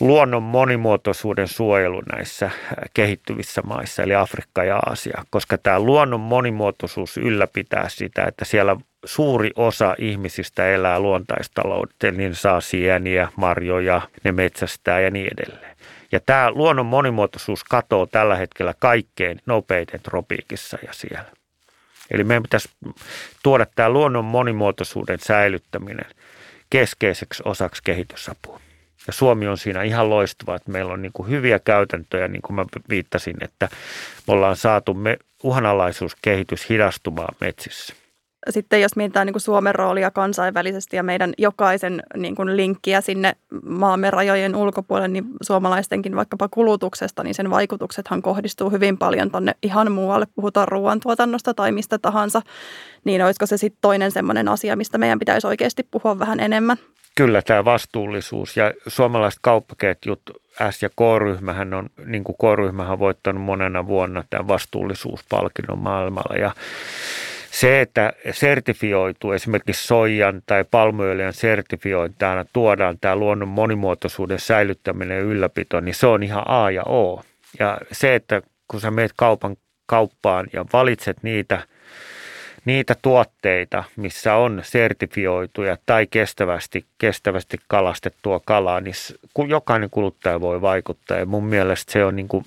luonnon 0.00 0.42
monimuotoisuuden 0.42 1.48
suojelu 1.48 2.02
näissä 2.12 2.50
kehittyvissä 2.94 3.62
maissa, 3.62 4.02
eli 4.02 4.14
Afrikka 4.14 4.64
ja 4.64 4.76
Aasia, 4.76 5.24
koska 5.30 5.58
tämä 5.58 5.80
luonnon 5.80 6.20
monimuotoisuus 6.20 7.16
ylläpitää 7.16 7.88
sitä, 7.88 8.24
että 8.24 8.44
siellä 8.44 8.76
suuri 9.04 9.50
osa 9.56 9.94
ihmisistä 9.98 10.68
elää 10.68 11.00
luontaistaloutta, 11.00 12.10
niin 12.10 12.34
saa 12.34 12.60
sieniä, 12.60 13.28
marjoja, 13.36 14.00
ne 14.24 14.32
metsästää 14.32 15.00
ja 15.00 15.10
niin 15.10 15.28
edelleen. 15.38 15.76
Ja 16.12 16.20
tämä 16.26 16.50
luonnon 16.50 16.86
monimuotoisuus 16.86 17.64
katoo 17.64 18.06
tällä 18.06 18.36
hetkellä 18.36 18.74
kaikkein 18.78 19.40
nopeiten 19.46 20.00
tropiikissa 20.02 20.78
ja 20.86 20.92
siellä. 20.92 21.24
Eli 22.10 22.24
meidän 22.24 22.42
pitäisi 22.42 22.68
tuoda 23.42 23.66
tämä 23.74 23.90
luonnon 23.90 24.24
monimuotoisuuden 24.24 25.18
säilyttäminen 25.18 26.10
keskeiseksi 26.70 27.42
osaksi 27.46 27.82
kehitysapua. 27.84 28.60
Ja 29.06 29.12
Suomi 29.12 29.48
on 29.48 29.58
siinä 29.58 29.82
ihan 29.82 30.10
loistava, 30.10 30.56
että 30.56 30.70
meillä 30.70 30.92
on 30.92 31.02
niin 31.02 31.12
kuin 31.12 31.28
hyviä 31.28 31.58
käytäntöjä, 31.58 32.28
niin 32.28 32.42
kuin 32.42 32.54
mä 32.54 32.64
viittasin, 32.88 33.36
että 33.40 33.68
me 34.26 34.34
ollaan 34.34 34.56
saatu 34.56 34.94
me 34.94 35.16
uhanalaisuuskehitys 35.42 36.68
hidastumaan 36.68 37.34
metsissä. 37.40 37.94
Sitten 38.50 38.80
jos 38.80 38.96
mietitään 38.96 39.26
niin 39.26 39.32
kuin 39.32 39.40
Suomen 39.40 39.74
roolia 39.74 40.10
kansainvälisesti 40.10 40.96
ja 40.96 41.02
meidän 41.02 41.32
jokaisen 41.38 42.02
niin 42.16 42.34
kuin 42.34 42.56
linkkiä 42.56 43.00
sinne 43.00 43.36
maamme 43.62 44.10
rajojen 44.10 44.56
ulkopuolelle, 44.56 45.08
niin 45.08 45.24
suomalaistenkin 45.42 46.16
vaikkapa 46.16 46.48
kulutuksesta, 46.48 47.22
niin 47.22 47.34
sen 47.34 47.50
vaikutuksethan 47.50 48.22
kohdistuu 48.22 48.70
hyvin 48.70 48.98
paljon 48.98 49.30
tuonne 49.30 49.54
ihan 49.62 49.92
muualle. 49.92 50.26
Puhutaan 50.34 50.68
ruoantuotannosta 50.68 51.54
tai 51.54 51.72
mistä 51.72 51.98
tahansa, 51.98 52.42
niin 53.04 53.24
olisiko 53.24 53.46
se 53.46 53.56
sitten 53.56 53.78
toinen 53.80 54.12
semmoinen 54.12 54.48
asia, 54.48 54.76
mistä 54.76 54.98
meidän 54.98 55.18
pitäisi 55.18 55.46
oikeasti 55.46 55.88
puhua 55.90 56.18
vähän 56.18 56.40
enemmän? 56.40 56.76
Kyllä 57.16 57.42
tämä 57.42 57.64
vastuullisuus 57.64 58.56
ja 58.56 58.72
suomalaiset 58.86 59.38
kauppaketjut 59.42 60.20
S- 60.70 60.82
ja 60.82 60.88
K-ryhmähän 60.88 61.74
on, 61.74 61.90
niin 62.04 62.24
kuin 62.24 62.36
K-ryhmähän 62.36 62.92
on 62.92 62.98
voittanut 62.98 63.42
monena 63.42 63.86
vuonna 63.86 64.24
tämän 64.30 64.48
vastuullisuuspalkinnon 64.48 65.78
maailmalla 65.78 66.36
ja 66.36 66.54
se, 67.50 67.80
että 67.80 68.12
sertifioitu 68.30 69.32
esimerkiksi 69.32 69.86
soijan 69.86 70.42
tai 70.46 70.64
palmuöljyn 70.70 71.32
sertifiointina 71.32 72.44
tuodaan 72.52 72.98
tämä 73.00 73.16
luonnon 73.16 73.48
monimuotoisuuden 73.48 74.38
säilyttäminen 74.38 75.16
ja 75.16 75.22
ylläpito, 75.22 75.80
niin 75.80 75.94
se 75.94 76.06
on 76.06 76.22
ihan 76.22 76.44
A 76.46 76.70
ja 76.70 76.82
O. 76.82 77.22
Ja 77.58 77.78
se, 77.92 78.14
että 78.14 78.42
kun 78.68 78.80
sä 78.80 78.90
meet 78.90 79.12
kaupan 79.16 79.56
kauppaan 79.86 80.46
ja 80.52 80.64
valitset 80.72 81.16
niitä– 81.22 81.62
niitä 82.66 82.96
tuotteita, 83.02 83.84
missä 83.96 84.34
on 84.34 84.60
sertifioituja 84.64 85.76
tai 85.86 86.06
kestävästi, 86.06 86.84
kestävästi 86.98 87.58
kalastettua 87.68 88.40
kalaa, 88.44 88.80
niin 88.80 88.94
jokainen 89.48 89.90
kuluttaja 89.90 90.40
voi 90.40 90.60
vaikuttaa. 90.60 91.18
Ja 91.18 91.26
mun 91.26 91.44
mielestä 91.44 91.92
se 91.92 92.04
on 92.04 92.16
niin 92.16 92.28
kuin 92.28 92.44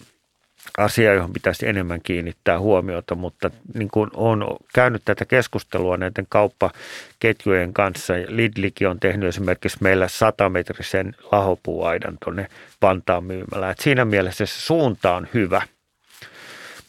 asia, 0.78 1.14
johon 1.14 1.34
pitäisi 1.34 1.68
enemmän 1.68 2.02
kiinnittää 2.04 2.60
huomiota, 2.60 3.16
mutta 3.16 3.52
niin 3.74 3.90
kuin 3.92 4.10
on 4.14 4.58
käynyt 4.74 5.02
tätä 5.06 5.26
keskustelua 5.26 5.98
näiden 5.98 6.26
kauppaketjujen 6.30 7.74
kanssa. 7.74 8.14
Lidlikin 8.28 8.88
on 8.88 9.00
tehnyt 9.00 9.30
esimerkiksi 9.30 9.78
meillä 9.82 10.06
100-metrisen 10.06 11.16
lahopuuaidan 11.32 12.18
tuonne 12.24 12.48
Vantaan 12.82 13.24
myymälään. 13.24 13.76
siinä 13.80 14.06
mielessä 14.06 14.46
se 14.46 14.54
suunta 14.54 15.16
on 15.16 15.28
hyvä– 15.34 15.62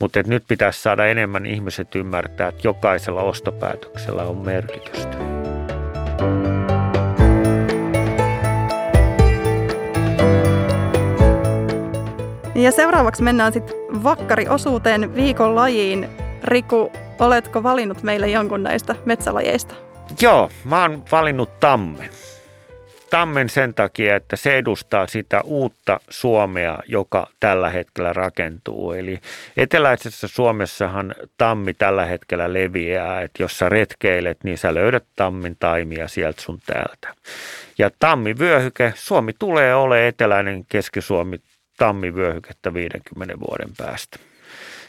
mutta 0.01 0.23
nyt 0.27 0.45
pitäisi 0.49 0.83
saada 0.83 1.07
enemmän 1.07 1.47
ihmiset 1.47 1.95
ymmärtää, 1.95 2.49
että 2.49 2.69
jokaisella 2.69 3.23
ostopäätöksellä 3.23 4.23
on 4.23 4.37
merkitystä. 4.37 5.17
Ja 12.55 12.73
seuraavaksi 12.73 13.23
mennään 13.23 13.53
sitten 13.53 13.77
vakkariosuuteen 14.05 15.15
viikon 15.15 15.55
lajiin. 15.55 16.09
Riku, 16.45 16.93
oletko 17.19 17.63
valinnut 17.63 18.03
meille 18.03 18.29
jonkun 18.29 18.63
näistä 18.63 18.97
metsälajeista? 19.05 19.75
Joo, 20.23 20.51
mä 20.65 20.83
oon 20.83 21.05
valinnut 21.13 21.61
tammen 21.61 22.11
tammen 23.11 23.49
sen 23.49 23.75
takia, 23.75 24.17
että 24.17 24.37
se 24.37 24.59
edustaa 24.59 25.07
sitä 25.07 25.41
uutta 25.45 26.01
Suomea, 26.11 26.79
joka 26.87 27.29
tällä 27.41 27.71
hetkellä 27.71 28.13
rakentuu. 28.13 28.93
Eli 28.93 29.21
eteläisessä 29.57 30.29
Suomessahan 30.29 31.15
tammi 31.39 31.75
tällä 31.75 32.05
hetkellä 32.05 32.53
leviää, 32.53 33.23
että 33.23 33.43
jos 33.43 33.59
sä 33.59 33.69
retkeilet, 33.69 34.45
niin 34.45 34.59
sä 34.59 34.75
löydät 34.75 35.05
tammin 35.17 35.57
taimia 35.59 36.09
sieltä 36.09 36.43
sun 36.43 36.61
täältä. 36.67 37.15
Ja 37.79 37.91
tammivyöhyke, 37.99 38.93
Suomi 38.97 39.33
tulee 39.39 39.75
olemaan 39.75 40.09
eteläinen 40.09 40.65
Keski-Suomi 40.69 41.41
tammivyöhykettä 41.79 42.75
50 42.75 43.41
vuoden 43.41 43.71
päästä. 43.79 44.19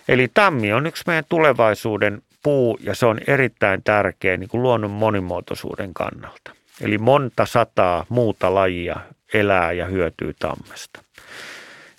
Eli 0.07 0.27
tammi 0.33 0.73
on 0.73 0.87
yksi 0.87 1.03
meidän 1.07 1.23
tulevaisuuden 1.29 2.21
puu 2.43 2.79
ja 2.83 2.95
se 2.95 3.05
on 3.05 3.19
erittäin 3.27 3.83
tärkeä 3.83 4.37
niin 4.37 4.49
kuin 4.49 4.63
luonnon 4.63 4.91
monimuotoisuuden 4.91 5.93
kannalta. 5.93 6.60
Eli 6.81 6.97
monta 6.97 7.45
sataa 7.45 8.05
muuta 8.09 8.53
lajia 8.53 8.99
elää 9.33 9.71
ja 9.71 9.85
hyötyy 9.85 10.33
tammesta. 10.39 11.03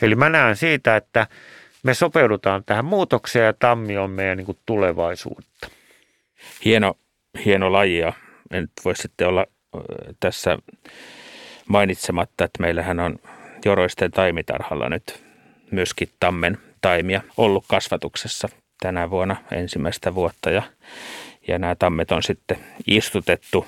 Eli 0.03 0.15
mä 0.15 0.29
näen 0.29 0.57
siitä, 0.57 0.97
että 0.97 1.27
me 1.83 1.95
sopeudutaan 1.95 2.65
tähän 2.65 2.85
muutokseen 2.85 3.47
ja 3.47 3.53
tammi 3.53 3.99
on 3.99 4.11
meidän 4.11 4.39
niin 4.39 4.59
tulevaisuutta. 4.67 5.69
Hieno, 6.65 6.97
hieno 7.45 7.73
laji 7.73 7.99
ja 7.99 8.13
en 8.51 8.69
voi 8.85 8.97
sitten 8.97 9.29
olla 9.29 9.47
tässä 10.21 10.59
mainitsematta, 11.69 12.45
että 12.45 12.63
meillähän 12.63 13.01
on 13.01 13.19
Joroisten 13.65 14.11
taimitarhalla 14.11 14.89
nyt 14.89 15.25
myöskin 15.71 16.09
tammen 16.21 16.59
taimia 16.81 17.21
ollut 17.37 17.65
kasvatuksessa 17.69 18.49
tänä 18.81 19.11
vuonna 19.11 19.37
ensimmäistä 19.51 20.15
vuotta 20.15 20.51
ja, 20.51 20.63
ja 21.49 21.59
nämä 21.59 21.75
tammet 21.75 22.13
on 22.13 22.23
sitten 22.23 22.59
istutettu 22.87 23.67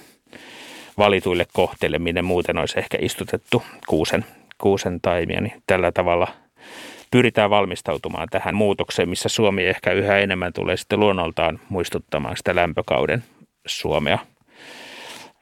valituille 0.99 1.47
kohteille, 1.53 1.99
minne 1.99 2.23
muuten 2.23 2.59
olisi 2.59 2.79
ehkä 2.79 2.99
istutettu 3.01 3.63
kuusen, 3.87 4.25
kuusen 4.59 5.01
taimia, 5.01 5.41
niin 5.41 5.63
tällä 5.67 5.93
tavalla 5.93 6.29
pyritään 7.11 7.51
valmistautumaan 7.51 8.29
tähän 8.31 8.55
muutokseen, 8.55 9.09
missä 9.09 9.29
Suomi 9.29 9.65
ehkä 9.65 9.93
yhä 9.93 10.19
enemmän 10.19 10.53
tulee 10.53 10.77
sitten 10.77 11.01
luonnoltaan 11.01 11.61
muistuttamaan 11.69 12.37
sitä 12.37 12.55
lämpökauden 12.55 13.25
Suomea 13.67 14.19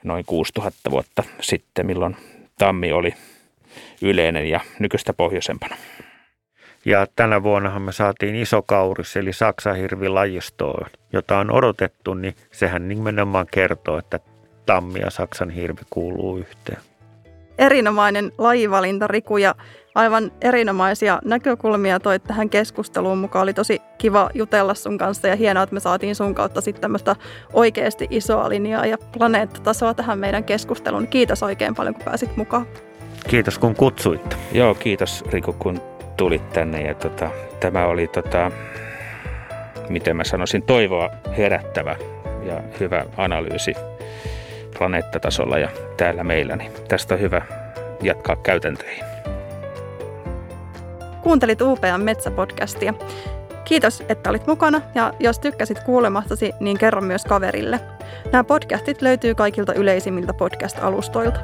noin 0.04 0.24
6000 0.26 0.90
vuotta 0.90 1.22
sitten, 1.40 1.86
milloin 1.86 2.16
tammi 2.58 2.92
oli 2.92 3.14
yleinen 4.02 4.50
ja 4.50 4.60
nykyistä 4.78 5.12
pohjoisempana. 5.12 5.76
Ja 6.84 7.06
tänä 7.16 7.42
vuonnahan 7.42 7.82
me 7.82 7.92
saatiin 7.92 8.36
iso 8.36 8.62
kauris, 8.62 9.16
eli 9.16 9.32
saksahirvilajistoon, 9.32 10.90
jota 11.12 11.38
on 11.38 11.50
odotettu, 11.50 12.14
niin 12.14 12.36
sehän 12.52 12.88
nimenomaan 12.88 13.46
kertoo, 13.50 13.98
että 13.98 14.20
tammi 14.66 15.00
ja 15.00 15.10
saksan 15.10 15.50
hirvi 15.50 15.80
kuuluu 15.90 16.36
yhteen. 16.36 16.78
Erinomainen 17.58 18.32
lajivalinta, 18.38 19.06
Riku, 19.06 19.36
ja 19.36 19.54
aivan 19.94 20.32
erinomaisia 20.40 21.18
näkökulmia 21.24 22.00
toi 22.00 22.18
tähän 22.18 22.50
keskusteluun 22.50 23.18
mukaan. 23.18 23.42
Oli 23.42 23.54
tosi 23.54 23.82
kiva 23.98 24.30
jutella 24.34 24.74
sun 24.74 24.98
kanssa 24.98 25.28
ja 25.28 25.36
hienoa, 25.36 25.62
että 25.62 25.74
me 25.74 25.80
saatiin 25.80 26.14
sun 26.14 26.34
kautta 26.34 26.60
sitten 26.60 26.80
tämmöistä 26.80 27.16
oikeasti 27.52 28.06
isoa 28.10 28.48
linjaa 28.48 28.86
ja 28.86 28.98
planeettatasoa 29.18 29.94
tähän 29.94 30.18
meidän 30.18 30.44
keskusteluun. 30.44 31.08
Kiitos 31.08 31.42
oikein 31.42 31.74
paljon, 31.74 31.94
kun 31.94 32.04
pääsit 32.04 32.36
mukaan. 32.36 32.66
Kiitos, 33.28 33.58
kun 33.58 33.74
kutsuitte. 33.74 34.36
Joo, 34.52 34.74
kiitos 34.74 35.24
Riku, 35.30 35.52
kun 35.52 35.80
tulit 36.16 36.50
tänne. 36.50 36.82
Ja 36.82 36.94
tota, 36.94 37.30
tämä 37.60 37.86
oli, 37.86 38.06
tota, 38.06 38.50
miten 39.88 40.16
mä 40.16 40.24
sanoisin, 40.24 40.62
toivoa 40.62 41.10
herättävä 41.38 41.96
ja 42.46 42.60
hyvä 42.80 43.04
analyysi 43.16 43.74
planeettatasolla 44.78 45.58
ja 45.58 45.68
täällä 45.96 46.24
meillä. 46.24 46.56
Niin 46.56 46.72
tästä 46.88 47.14
on 47.14 47.20
hyvä 47.20 47.42
jatkaa 48.02 48.36
käytäntöihin. 48.36 49.04
Kuuntelit 51.22 51.62
UPM 51.62 52.00
Metsäpodcastia. 52.02 52.94
Kiitos, 53.64 54.02
että 54.08 54.30
olit 54.30 54.46
mukana 54.46 54.80
ja 54.94 55.12
jos 55.20 55.38
tykkäsit 55.38 55.80
kuulemastasi, 55.80 56.52
niin 56.60 56.78
kerro 56.78 57.00
myös 57.00 57.24
kaverille. 57.24 57.80
Nämä 58.32 58.44
podcastit 58.44 59.02
löytyy 59.02 59.34
kaikilta 59.34 59.74
yleisimmiltä 59.74 60.32
podcast-alustoilta. 60.32 61.40